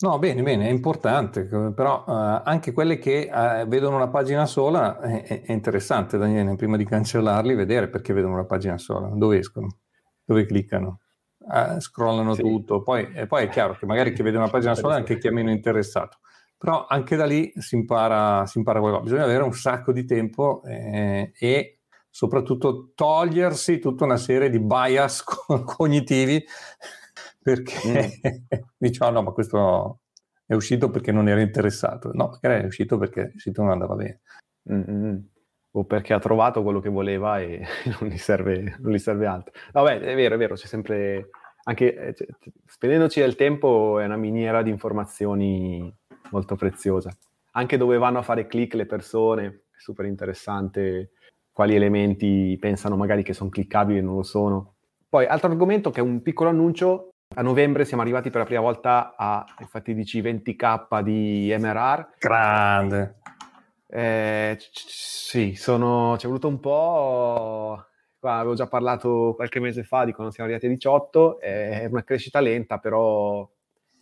[0.02, 4.98] No, bene, bene, è importante, però uh, anche quelle che uh, vedono una pagina sola
[5.00, 9.78] è, è, interessante, Daniele, prima di cancellarli, vedere perché vedono una pagina sola, dove escono,
[10.24, 11.00] dove cliccano,
[11.38, 12.42] uh, scrollano sì.
[12.42, 15.18] tutto, poi, e poi è chiaro che magari chi vede una pagina sola è anche
[15.18, 16.18] chi è meno interessato,
[16.58, 20.64] però anche da lì si impara, si impara qualcosa, bisogna avere un sacco di tempo
[20.64, 21.81] eh, e
[22.14, 25.24] soprattutto togliersi tutta una serie di bias
[25.64, 26.44] cognitivi
[27.40, 28.86] perché mm.
[29.00, 30.00] oh no ma questo
[30.44, 33.94] è uscito perché non era interessato no magari è uscito perché il sito non andava
[33.94, 34.20] bene
[34.70, 35.16] mm-hmm.
[35.70, 37.64] o perché ha trovato quello che voleva e
[37.98, 41.30] non gli serve, non gli serve altro vabbè è vero è vero c'è sempre
[41.64, 42.26] anche eh, cioè,
[42.66, 45.90] spendendoci del tempo è una miniera di informazioni
[46.30, 47.10] molto preziosa
[47.52, 51.12] anche dove vanno a fare click le persone super interessante
[51.52, 54.74] quali elementi pensano magari che sono cliccabili e non lo sono.
[55.08, 58.60] Poi, altro argomento che è un piccolo annuncio, a novembre siamo arrivati per la prima
[58.60, 62.08] volta a fatidici 20k di MRR.
[62.18, 63.18] Grande.
[63.86, 67.84] Eh, c- sì, sono, ci è voluto un po',
[68.18, 72.04] qua avevo già parlato qualche mese fa di quando siamo arrivati a 18, è una
[72.04, 73.46] crescita lenta, però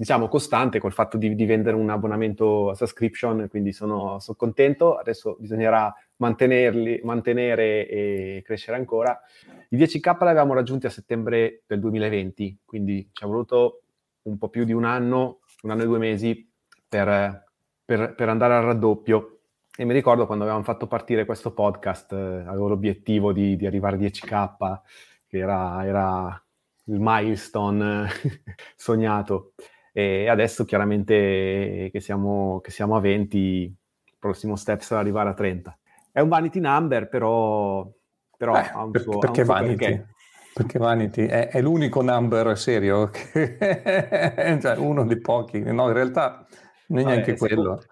[0.01, 4.97] diciamo costante col fatto di, di vendere un abbonamento a subscription, quindi sono, sono contento,
[4.97, 9.21] adesso bisognerà mantenerli, mantenere e crescere ancora.
[9.69, 13.83] I 10k li avevamo raggiunti a settembre del 2020, quindi ci è voluto
[14.23, 16.51] un po' più di un anno, un anno e due mesi
[16.89, 17.45] per,
[17.85, 19.41] per, per andare al raddoppio.
[19.77, 23.97] E mi ricordo quando avevamo fatto partire questo podcast, eh, avevo l'obiettivo di, di, arrivare
[23.97, 24.81] a 10k,
[25.27, 26.43] che era, era
[26.85, 28.09] il milestone
[28.77, 29.53] sognato.
[29.93, 35.35] E adesso chiaramente che siamo, che siamo a 20, il prossimo step sarà arrivare a
[35.35, 35.79] 30.
[36.13, 37.89] È un vanity number, però,
[38.37, 39.77] però Beh, ha un suo, perché ha un suo vanity?
[39.77, 40.09] Perché.
[40.53, 43.57] Perché Vanity è, è, l'unico number serio, che,
[44.61, 46.45] cioè uno dei pochi, no in realtà
[46.89, 47.83] non è neanche Vabbè, quello.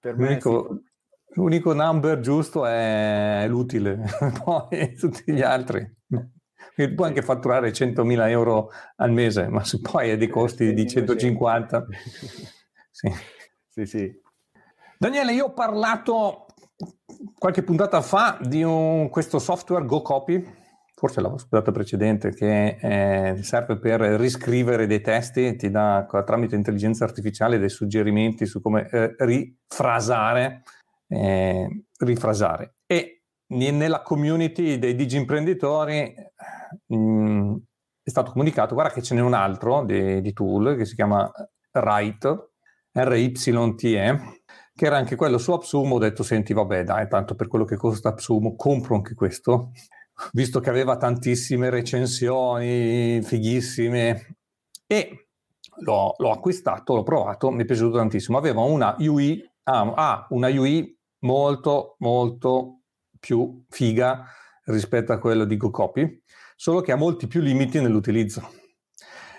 [0.00, 0.82] L'unico,
[1.30, 4.00] l'unico, number giusto è l'utile,
[4.44, 5.90] poi tutti gli altri.
[6.74, 11.86] Puoi anche fatturare 100.000 euro al mese, ma se poi hai dei costi di 150...
[12.94, 13.10] Sì.
[13.68, 14.20] sì, sì.
[14.98, 16.46] Daniele, io ho parlato
[17.38, 20.44] qualche puntata fa di un, questo software GoCopy,
[20.94, 27.04] forse la puntata precedente, che eh, serve per riscrivere dei testi, ti dà tramite intelligenza
[27.04, 30.62] artificiale dei suggerimenti su come eh, rifrasare,
[31.08, 32.76] eh, rifrasare.
[32.86, 36.14] E nella community dei digi imprenditori
[36.86, 37.54] mh, mm,
[38.02, 41.30] è stato comunicato, guarda che ce n'è un altro di, di tool che si chiama
[41.72, 42.50] Write,
[42.92, 44.18] R-Y-T-E,
[44.74, 47.76] che era anche quello su Absumo, ho detto senti vabbè dai, tanto per quello che
[47.76, 49.70] costa Absumo compro anche questo,
[50.32, 54.36] visto che aveva tantissime recensioni fighissime
[54.86, 55.28] e
[55.78, 60.48] l'ho, l'ho acquistato, l'ho provato, mi è piaciuto tantissimo, aveva una UI, ah, ah, una
[60.48, 62.80] UI molto molto
[63.18, 64.24] più figa
[64.64, 66.21] rispetto a quello di GoCopy,
[66.62, 68.48] solo che ha molti più limiti nell'utilizzo.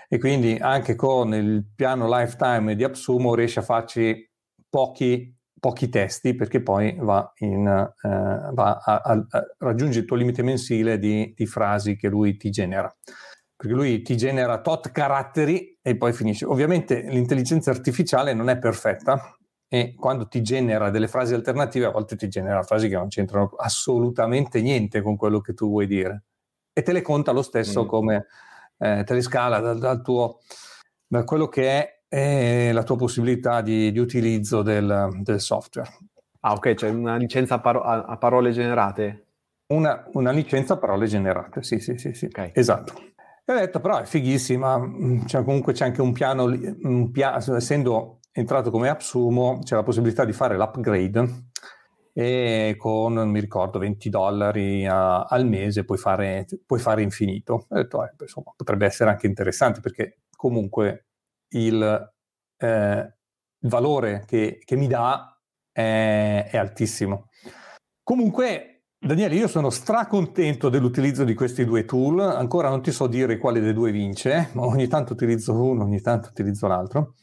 [0.10, 4.30] E quindi anche con il piano lifetime di Absumo riesce a farci
[4.68, 8.10] pochi, pochi testi perché poi va, in, eh,
[8.52, 12.50] va a, a, a, raggiunge il tuo limite mensile di, di frasi che lui ti
[12.50, 12.94] genera
[13.56, 16.44] perché lui ti genera tot caratteri e poi finisce.
[16.44, 19.34] Ovviamente l'intelligenza artificiale non è perfetta
[19.70, 23.52] e quando ti genera delle frasi alternative a volte ti genera frasi che non c'entrano
[23.56, 26.26] assolutamente niente con quello che tu vuoi dire
[26.74, 27.88] e te le conta lo stesso mm.
[27.88, 28.26] come
[28.80, 30.40] eh, te le scala dal, dal tuo
[31.08, 35.90] da quello che è e la tua possibilità di, di utilizzo del, del, software.
[36.42, 39.26] Ah, ok, c'è una licenza a, paro- a parole generate?
[39.68, 42.26] Una, una, licenza a parole generate, sì, sì, sì, sì.
[42.26, 42.52] Okay.
[42.54, 42.94] esatto.
[43.44, 44.80] E ho detto, però è fighissima,
[45.26, 50.24] cioè, comunque c'è anche un piano, un pia- essendo entrato come AppSumo, c'è la possibilità
[50.24, 51.52] di fare l'upgrade
[52.14, 57.66] e con, non mi ricordo, 20 dollari a, al mese puoi fare, puoi fare infinito.
[57.68, 61.08] Ho detto, eh, insomma, potrebbe essere anche interessante perché comunque
[61.50, 62.14] il,
[62.58, 63.14] eh,
[63.62, 65.38] valore che, che, mi dà
[65.72, 67.30] è, è altissimo.
[68.04, 73.38] Comunque, Daniele, io sono stracontento dell'utilizzo di questi due tool, ancora non ti so dire
[73.38, 77.16] quale dei due vince, ma ogni tanto utilizzo uno, ogni tanto utilizzo l'altro.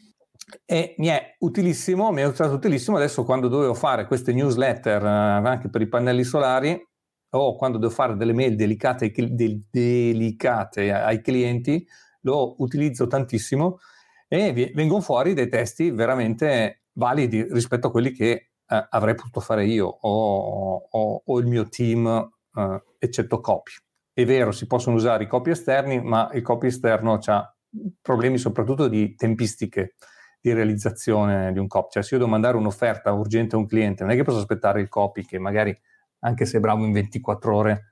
[0.64, 5.08] E mi è utilissimo, mi è stato utilissimo adesso quando dovevo fare queste newsletter eh,
[5.08, 6.88] anche per i pannelli solari
[7.32, 11.86] o quando devo fare delle mail delicate ai, delicate ai clienti,
[12.22, 13.78] lo utilizzo tantissimo
[14.26, 19.64] e vengono fuori dei testi veramente validi rispetto a quelli che eh, avrei potuto fare
[19.64, 22.06] io o, o, o il mio team,
[22.54, 23.72] eh, eccetto copy.
[24.12, 27.56] È vero, si possono usare i copy esterni, ma il copy esterno ha
[28.00, 29.94] problemi soprattutto di tempistiche
[30.40, 31.88] di realizzazione di un copy.
[31.92, 34.80] Cioè, se io devo mandare un'offerta urgente a un cliente, non è che posso aspettare
[34.80, 35.76] il copy che magari,
[36.20, 37.84] anche se bravo in 24 ore,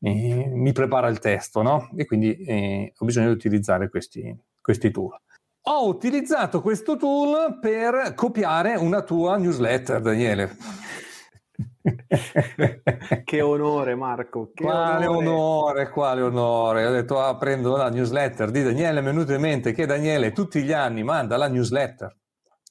[0.00, 1.90] eh, mi prepara il testo, no?
[1.96, 5.18] E quindi eh, ho bisogno di utilizzare questi, questi tool.
[5.68, 10.56] Ho utilizzato questo tool per copiare una tua newsletter, Daniele.
[13.24, 15.26] che onore Marco che quale onore.
[15.26, 15.90] onore.
[15.90, 19.86] quale onore ho detto ah, prendo la newsletter di Daniele è venuto in mente che
[19.86, 22.16] Daniele tutti gli anni manda la newsletter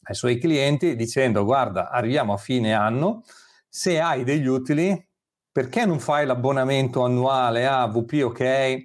[0.08, 3.24] ai suoi clienti dicendo guarda arriviamo a fine anno
[3.70, 5.08] se hai degli utili
[5.52, 8.78] perché non fai l'abbonamento annuale a VP OK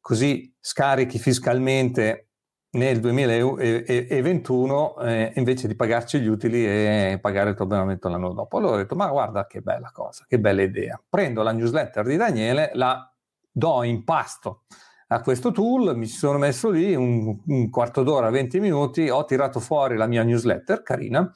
[0.00, 2.28] così scarichi fiscalmente
[2.74, 8.58] nel 2021 eh, invece di pagarci gli utili e pagare il tuo abbonamento l'anno dopo.
[8.58, 11.00] Allora ho detto, ma guarda che bella cosa, che bella idea.
[11.08, 13.12] Prendo la newsletter di Daniele, la
[13.50, 14.62] do in pasto
[15.08, 19.60] a questo tool, mi sono messo lì un, un quarto d'ora, 20 minuti, ho tirato
[19.60, 21.30] fuori la mia newsletter, carina,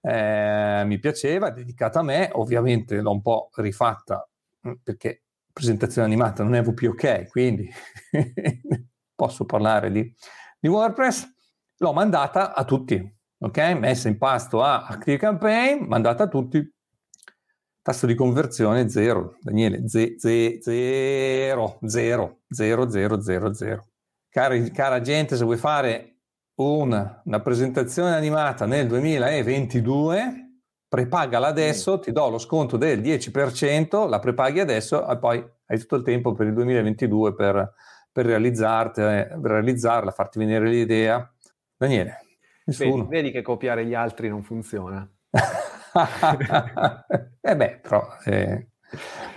[0.00, 4.26] eh, mi piaceva, dedicata a me, ovviamente l'ho un po' rifatta
[4.68, 7.68] mm, perché presentazione animata non è VP ok, quindi
[9.16, 10.14] posso parlare di
[10.60, 11.26] di WordPress,
[11.78, 13.02] l'ho mandata a tutti,
[13.38, 13.58] ok?
[13.78, 16.62] Messa in pasto a ActiveCampaign, mandata a tutti.
[17.82, 23.86] Tasso di conversione zero, Daniele, ze, ze, zero, zero, zero, zero, zero, zero.
[24.28, 26.18] Cari, cara gente, se vuoi fare
[26.56, 34.18] una, una presentazione animata nel 2022, prepagala adesso, ti do lo sconto del 10%, la
[34.18, 37.72] prepaghi adesso e poi hai tutto il tempo per il 2022 per
[38.12, 41.32] per realizzarla, farti venire l'idea.
[41.76, 42.24] Daniele.
[42.64, 45.08] Vedi, vedi che copiare gli altri non funziona.
[47.40, 48.68] eh beh, però, eh,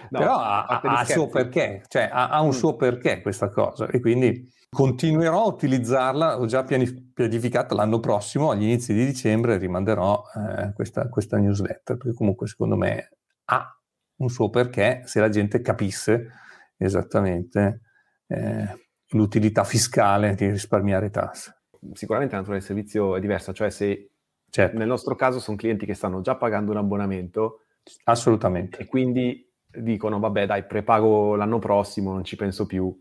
[0.10, 2.52] no, però ha, ha il suo perché, cioè ha, ha un mm.
[2.52, 8.64] suo perché questa cosa e quindi continuerò a utilizzarla, ho già pianificato l'anno prossimo, agli
[8.64, 13.10] inizi di dicembre rimanderò eh, questa, questa newsletter, perché comunque secondo me
[13.46, 13.78] ha
[14.18, 16.30] un suo perché se la gente capisse
[16.78, 17.82] esattamente
[18.28, 21.62] eh, l'utilità fiscale di risparmiare tasse.
[21.94, 24.10] Sicuramente la natura del servizio è diversa, cioè se
[24.50, 24.78] certo.
[24.78, 27.62] nel nostro caso sono clienti che stanno già pagando un abbonamento.
[28.06, 28.78] Assolutamente.
[28.80, 32.96] E quindi dicono, vabbè dai, prepago l'anno prossimo, non ci penso più.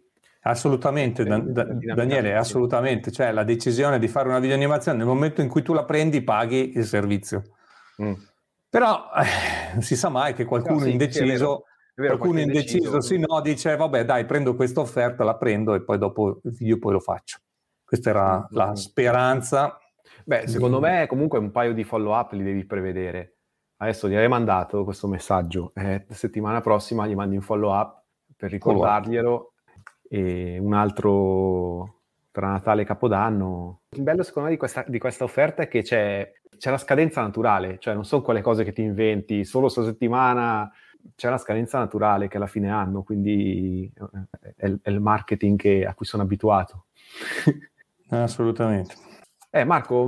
[0.45, 1.65] Assolutamente, da, da,
[1.95, 3.13] Daniele, assolutamente.
[3.13, 6.77] Cioè la decisione di fare una videoanimazione, nel momento in cui tu la prendi, paghi
[6.77, 7.45] il servizio.
[8.03, 8.15] Mm.
[8.69, 11.65] Però eh, non si sa mai che qualcuno no, sì, indeciso
[11.95, 15.99] vero, qualcuno indeciso, sì, no, dice vabbè dai prendo questa offerta, la prendo e poi
[15.99, 17.39] dopo il video poi lo faccio.
[17.85, 18.47] Questa era mm-hmm.
[18.51, 19.79] la speranza.
[20.25, 20.85] Beh, secondo di...
[20.85, 23.37] me comunque un paio di follow up li devi prevedere.
[23.77, 28.05] Adesso gli hai mandato questo messaggio, eh, settimana prossima gli mandi un follow up
[28.37, 29.53] per ricordarglielo
[30.09, 33.83] e un altro tra Natale e Capodanno.
[33.91, 37.21] Il bello secondo me di questa, di questa offerta è che c'è, c'è, la scadenza
[37.23, 40.71] naturale, cioè non sono quelle cose che ti inventi solo questa settimana
[41.15, 45.87] c'è la scadenza naturale che alla fine hanno, quindi eh, è, è il marketing che,
[45.87, 46.87] a cui sono abituato.
[48.11, 48.95] Assolutamente.
[49.55, 50.07] Eh, Marco,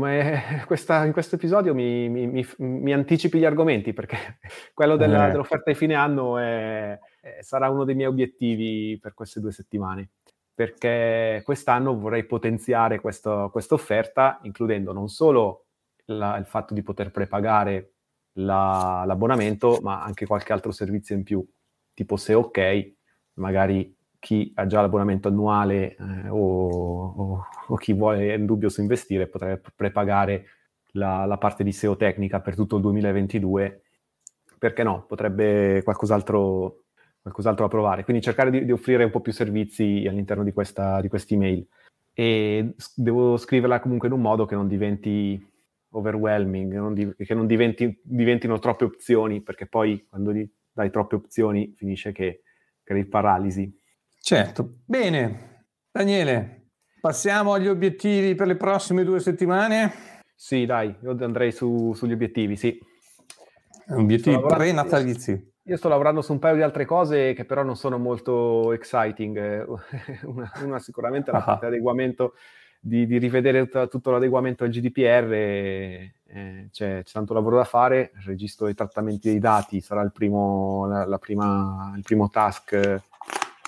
[0.65, 4.39] questa, in questo episodio mi, mi, mi, mi, anticipi gli argomenti perché
[4.73, 5.33] quello della, eh.
[5.33, 10.13] dell'offerta di fine anno è, è, sarà uno dei miei obiettivi per queste due settimane.
[10.55, 15.67] Perché quest'anno vorrei potenziare questa offerta, includendo non solo
[16.07, 17.94] la, il fatto di poter prepagare
[18.35, 21.47] la, l'abbonamento, ma anche qualche altro servizio in più.
[21.93, 22.93] Tipo se ok,
[23.35, 28.81] magari chi ha già l'abbonamento annuale eh, o, o, o, chi vuole in dubbio su
[28.81, 30.47] investire potrebbe prepagare
[30.93, 33.83] la, la, parte di SEO tecnica per tutto il 2022.
[34.59, 35.05] Perché no?
[35.07, 36.85] Potrebbe qualcos'altro,
[37.21, 38.05] qualcos'altro provare.
[38.05, 41.67] Quindi cercare di, di, offrire un po' più servizi all'interno di questa di email.
[42.15, 45.53] E devo scriverla comunque in un modo che non diventi
[45.95, 50.33] overwhelming, non di, che non diventi, diventino troppe opzioni, perché poi quando
[50.73, 52.43] dai troppe opzioni finisce che
[52.83, 53.73] crei paralisi.
[54.21, 54.81] Certo.
[54.85, 56.71] Bene, Daniele,
[57.01, 59.93] passiamo agli obiettivi per le prossime due settimane?
[60.35, 62.79] Sì, dai, io andrei su, sugli obiettivi, sì.
[63.89, 65.53] Obiettivi pre-natalizi.
[65.67, 69.65] Io sto lavorando su un paio di altre cose che però non sono molto exciting.
[70.25, 72.35] una, una sicuramente è la parte di adeguamento
[72.87, 76.13] di, di rivedere t- tutto l'adeguamento al GDPR, eh,
[76.71, 80.87] c'è, c'è, tanto lavoro da fare, il registro dei trattamenti dei dati sarà il primo,
[80.87, 83.03] la, la prima, il primo task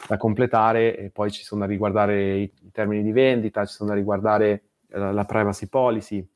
[0.06, 3.88] da completare e poi ci sono da riguardare i, i termini di vendita, ci sono
[3.88, 6.28] da riguardare la, la privacy policy,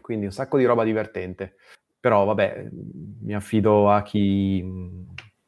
[0.00, 1.56] quindi un sacco di roba divertente.
[2.00, 2.68] Però vabbè,
[3.20, 4.64] mi affido a chi,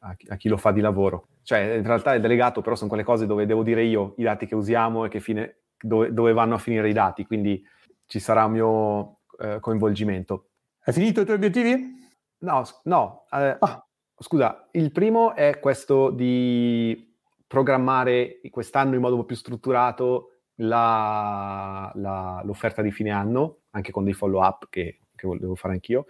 [0.01, 1.29] a chi, a chi lo fa di lavoro.
[1.41, 4.45] Cioè, in realtà è delegato, però sono quelle cose dove devo dire io i dati
[4.45, 7.63] che usiamo e che fine, dove, dove, vanno a finire i dati, quindi
[8.05, 10.49] ci sarà un mio eh, coinvolgimento.
[10.83, 11.93] Hai finito i tuoi obiettivi?
[12.39, 13.25] No, no.
[13.31, 13.85] Eh, ah.
[14.17, 17.13] Scusa, il primo è questo di
[17.47, 24.13] programmare quest'anno in modo più strutturato la, la, l'offerta di fine anno, anche con dei
[24.13, 26.05] follow up che, che volevo fare anch'io.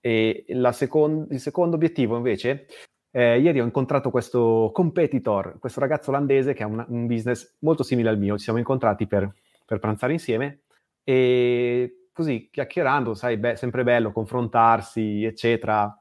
[0.00, 2.66] E second, il secondo obiettivo invece
[3.12, 7.82] eh, ieri ho incontrato questo competitor, questo ragazzo olandese che ha un, un business molto
[7.82, 8.36] simile al mio.
[8.36, 9.32] Ci siamo incontrati per,
[9.64, 10.62] per pranzare insieme
[11.02, 15.92] e così chiacchierando, sai, beh, sempre bello confrontarsi, eccetera,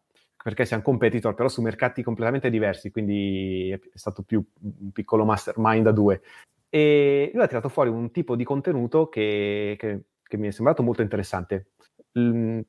[0.41, 5.87] perché siamo competitor, però su mercati completamente diversi, quindi è, stato più un piccolo mastermind
[5.87, 6.21] a due.
[6.69, 10.83] e lui ha tirato fuori un tipo di contenuto che, che, che mi è sembrato
[10.83, 11.71] molto interessante,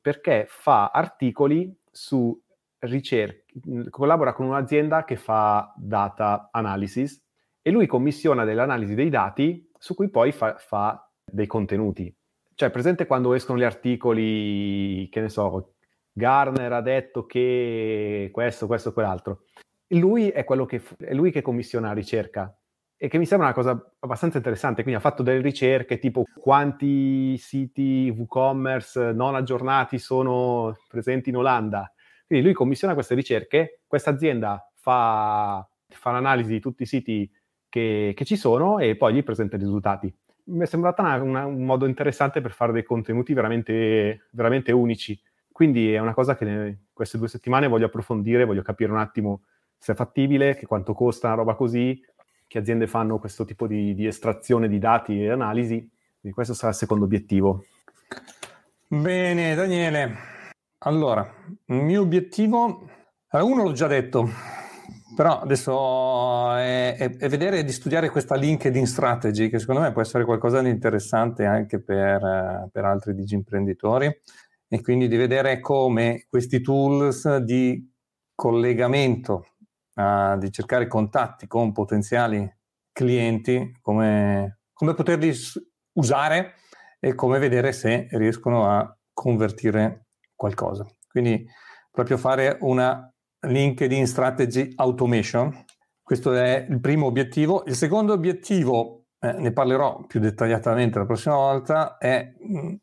[0.01, 2.39] perché fa articoli su
[2.81, 3.45] ricerche,
[3.89, 7.21] collabora con un'azienda che fa data analysis
[7.61, 12.13] e lui commissiona delle analisi dei dati su cui poi fa, fa dei contenuti.
[12.53, 15.73] Cioè, presente quando escono gli articoli, che ne so,
[16.11, 19.45] Garner ha detto che questo, questo, quell'altro.
[19.89, 22.55] Lui è, quello che, è lui che commissiona la ricerca
[22.97, 24.83] e che mi sembra una cosa abbastanza interessante.
[24.83, 31.91] Quindi ha fatto delle ricerche tipo quanti siti WooCommerce non aggiornati sono presenti in Olanda.
[32.31, 37.29] Quindi lui commissiona queste ricerche, questa azienda fa, fa l'analisi di tutti i siti
[37.67, 40.15] che, che, ci sono e poi gli presenta i risultati.
[40.45, 45.21] Mi è sembrata una, una, un modo interessante per fare dei contenuti veramente, veramente unici.
[45.51, 49.41] Quindi è una cosa che queste due settimane voglio approfondire, voglio capire un attimo
[49.77, 52.01] se è fattibile, che quanto costa una roba così,
[52.47, 55.79] che aziende fanno questo tipo di, di estrazione di dati e analisi.
[56.21, 57.65] Quindi questo sarà il secondo obiettivo.
[58.87, 60.39] Bene, Daniele.
[60.83, 61.23] Allora,
[61.65, 62.89] il mio obiettivo,
[63.29, 64.27] uno l'ho già detto,
[65.15, 70.01] però adesso è, è, è, vedere di studiare questa LinkedIn strategy, che secondo me può
[70.01, 74.11] essere qualcosa di interessante anche per, per altri digimprenditori
[74.67, 77.87] e quindi di vedere come questi tools di
[78.33, 79.49] collegamento,
[79.93, 82.51] uh, di cercare contatti con potenziali
[82.91, 85.31] clienti, come, come poterli
[85.99, 86.55] usare
[86.99, 90.00] e come vedere se riescono a convertire
[90.41, 90.87] qualcosa.
[91.07, 91.45] Quindi
[91.91, 95.65] proprio fare una LinkedIn Strategy Automation.
[96.01, 97.63] Questo è il primo obiettivo.
[97.65, 102.73] Il secondo obiettivo, eh, ne parlerò più dettagliatamente la prossima volta, è mh, mm,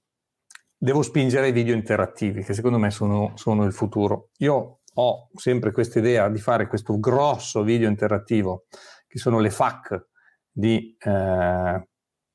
[0.76, 4.30] devo spingere i video interattivi, che secondo me sono, sono il futuro.
[4.38, 8.66] Io ho sempre questa idea di fare questo grosso video interattivo,
[9.08, 10.06] che sono le FAC
[10.48, 11.88] di eh,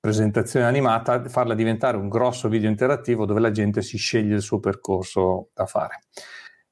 [0.04, 4.60] presentazione animata, farla diventare un grosso video interattivo dove la gente si sceglie il suo
[4.60, 6.02] percorso da fare.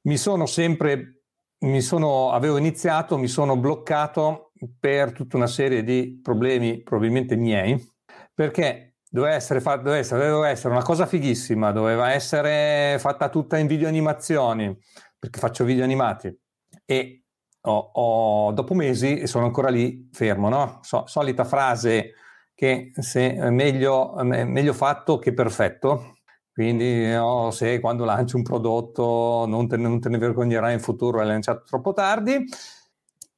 [0.01, 1.21] Mi sono sempre,
[1.59, 7.81] mi sono, avevo iniziato, mi sono bloccato per tutta una serie di problemi probabilmente miei,
[8.33, 13.57] perché doveva essere, fa- doveva, essere, doveva essere, una cosa fighissima, doveva essere fatta tutta
[13.57, 14.77] in video animazioni,
[15.17, 16.37] perché faccio video animati.
[16.83, 17.23] E
[17.61, 20.79] ho, ho, dopo mesi sono ancora lì fermo, no?
[20.81, 22.15] So, solita frase
[22.61, 26.17] che se è meglio, meglio fatto che perfetto.
[26.53, 31.17] Quindi oh, se quando lanci un prodotto non te, non te ne vergognerai in futuro,
[31.17, 32.45] l'hai lanciato troppo tardi.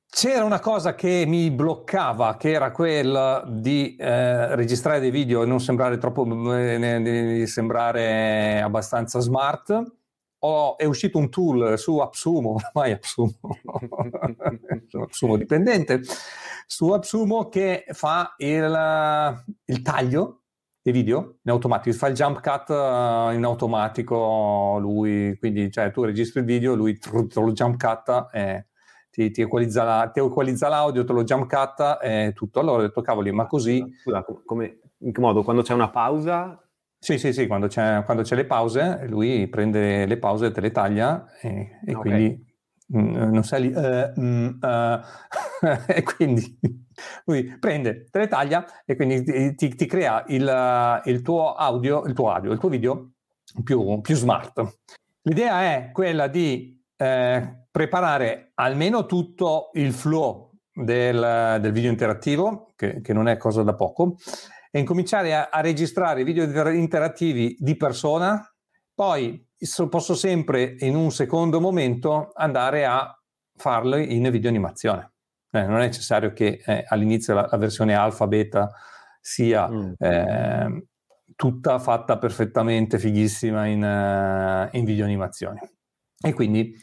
[0.10, 5.46] C'era una cosa che mi bloccava, che era quella di eh, registrare dei video e
[5.46, 9.84] non sembrare troppo, eh, sembrare abbastanza smart.
[10.40, 13.32] Oh, è uscito un tool su Absumo, ormai Absumo,
[15.02, 16.02] Absumo dipendente,
[16.68, 20.44] su Absumo che fa il, il taglio
[20.82, 26.04] dei video in automatico, fa il jump cut uh, in automatico lui, quindi cioè, tu
[26.04, 28.68] registri il video, lui te lo jump cut e
[29.10, 32.60] ti, ti, equalizza la, ti, equalizza l'audio, te lo jump cut e tutto.
[32.60, 33.86] Allora ho detto, cavoli, ma così...
[34.02, 35.44] Scusa, come, in che modo?
[35.44, 36.60] Quando c'è una pausa?
[36.98, 40.72] Sì, sì, sì, quando c'è, quando c'è le pause, lui prende le pause, te le
[40.72, 41.96] taglia e, e okay.
[41.96, 42.53] quindi
[43.00, 43.74] non sei lì...
[43.74, 45.00] Uh, mm, uh,
[45.88, 46.60] e quindi
[47.26, 52.14] lui prende, te le taglia e quindi ti, ti crea il, il, tuo audio, il
[52.14, 53.12] tuo audio, il tuo video
[53.64, 54.80] più, più smart.
[55.24, 63.02] L'idea è quella di eh, preparare almeno tutto il flow del, del video interattivo, che,
[63.02, 64.18] che, non è cosa da poco,
[64.72, 68.46] e incominciare a, a registrare video interattivi di persona,
[68.94, 69.48] poi
[69.90, 73.18] posso sempre in un secondo momento andare a
[73.56, 75.14] farlo in video animazione.
[75.52, 78.72] Eh, non è necessario che eh, all'inizio la, la, versione alfa, beta
[79.22, 79.92] sia mm.
[80.00, 80.88] eh,
[81.36, 85.76] tutta fatta perfettamente fighissima in, uh, in video animazione.
[86.20, 86.76] E quindi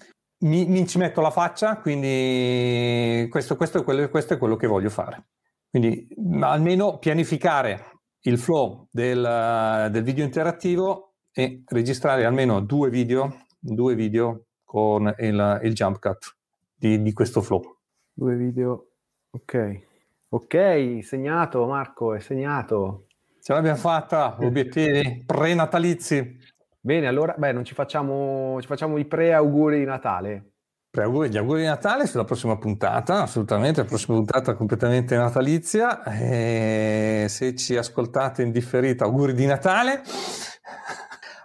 [0.44, 4.66] mi, mi, ci metto la faccia, quindi questo, questo, è quello, questo, è quello, che
[4.66, 5.28] voglio fare.
[5.68, 6.08] Quindi
[6.40, 14.46] almeno pianificare il flow del, del video interattivo e registrare almeno due video, due video
[14.64, 16.36] con il, il jump cut
[16.74, 17.76] di, di, questo flow.
[18.12, 18.86] Due video,
[19.30, 19.80] ok.
[20.28, 23.06] Ok, segnato Marco, è segnato.
[23.42, 26.38] Ce l'abbiamo fatta, obiettivi prenatalizi.
[26.78, 30.52] Bene, allora, beh, non ci facciamo, ci facciamo i pre-auguri di Natale.
[30.90, 36.02] Pre-auguri, gli auguri di Natale sulla prossima puntata, assolutamente, la prossima puntata completamente natalizia.
[36.04, 40.02] E se ci ascoltate in differita, auguri di Natale.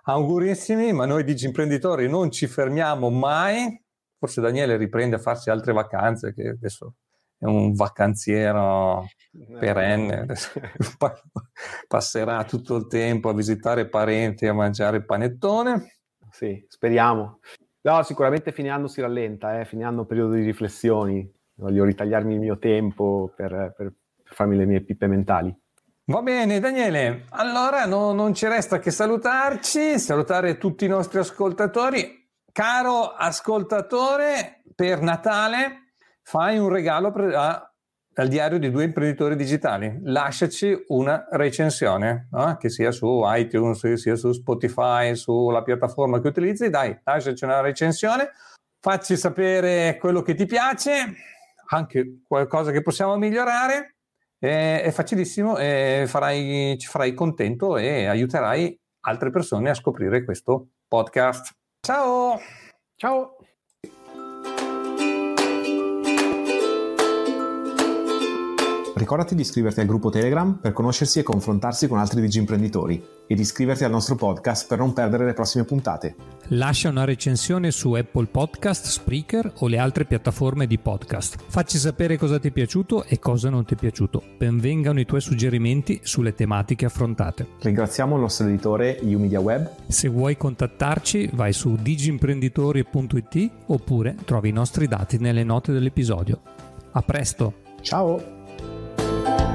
[0.08, 3.82] Augurissimi, ma noi digi imprenditori non ci fermiamo mai.
[4.20, 6.93] Forse Daniele riprende a farsi altre vacanze che adesso
[7.39, 9.08] è un vacanziero
[9.60, 10.28] perenne,
[11.88, 15.95] passerà tutto il tempo a visitare parenti e a mangiare panettone.
[16.30, 17.39] Sì, speriamo.
[17.82, 19.66] No, sicuramente fine anno si rallenta, eh?
[19.66, 23.93] fine anno periodo di riflessioni, voglio ritagliarmi il mio tempo per, per
[24.24, 25.56] farmi le mie pippe mentali.
[26.08, 27.26] Va bene, Daniele.
[27.30, 32.30] Allora no, non ci resta che salutarci, salutare tutti i nostri ascoltatori.
[32.51, 37.74] Caro ascoltatore, per Natale fai un regalo a,
[38.14, 39.97] al diario di due imprenditori digitali.
[40.03, 42.56] Lasciaci una recensione, no?
[42.58, 46.70] che sia su iTunes, sia su Spotify, sulla piattaforma che utilizzi.
[46.70, 48.30] Dai, lasciaci una recensione,
[48.80, 51.16] facci sapere quello che ti piace,
[51.70, 53.95] anche qualcosa che possiamo migliorare
[54.50, 60.70] è, è facilissimo, e farai, ci farai contento e aiuterai altre persone a scoprire questo
[60.88, 61.52] podcast.
[61.80, 62.39] Ciao!
[62.96, 63.35] Ciao!
[68.96, 73.36] Ricordati di iscriverti al gruppo Telegram per conoscersi e confrontarsi con altri digi imprenditori e
[73.36, 76.16] di iscriverti al nostro podcast per non perdere le prossime puntate.
[76.50, 81.36] Lascia una recensione su Apple Podcast, Spreaker o le altre piattaforme di podcast.
[81.46, 84.24] Facci sapere cosa ti è piaciuto e cosa non ti è piaciuto.
[84.38, 87.48] Benvengano i tuoi suggerimenti sulle tematiche affrontate.
[87.60, 89.72] Ringraziamo il nostro editore Umedia Web.
[89.88, 96.39] Se vuoi contattarci vai su digimprenditori.it oppure trovi i nostri dati nelle note dell'episodio.
[96.91, 97.56] A presto!
[97.82, 98.35] Ciao!
[99.26, 99.55] Bye.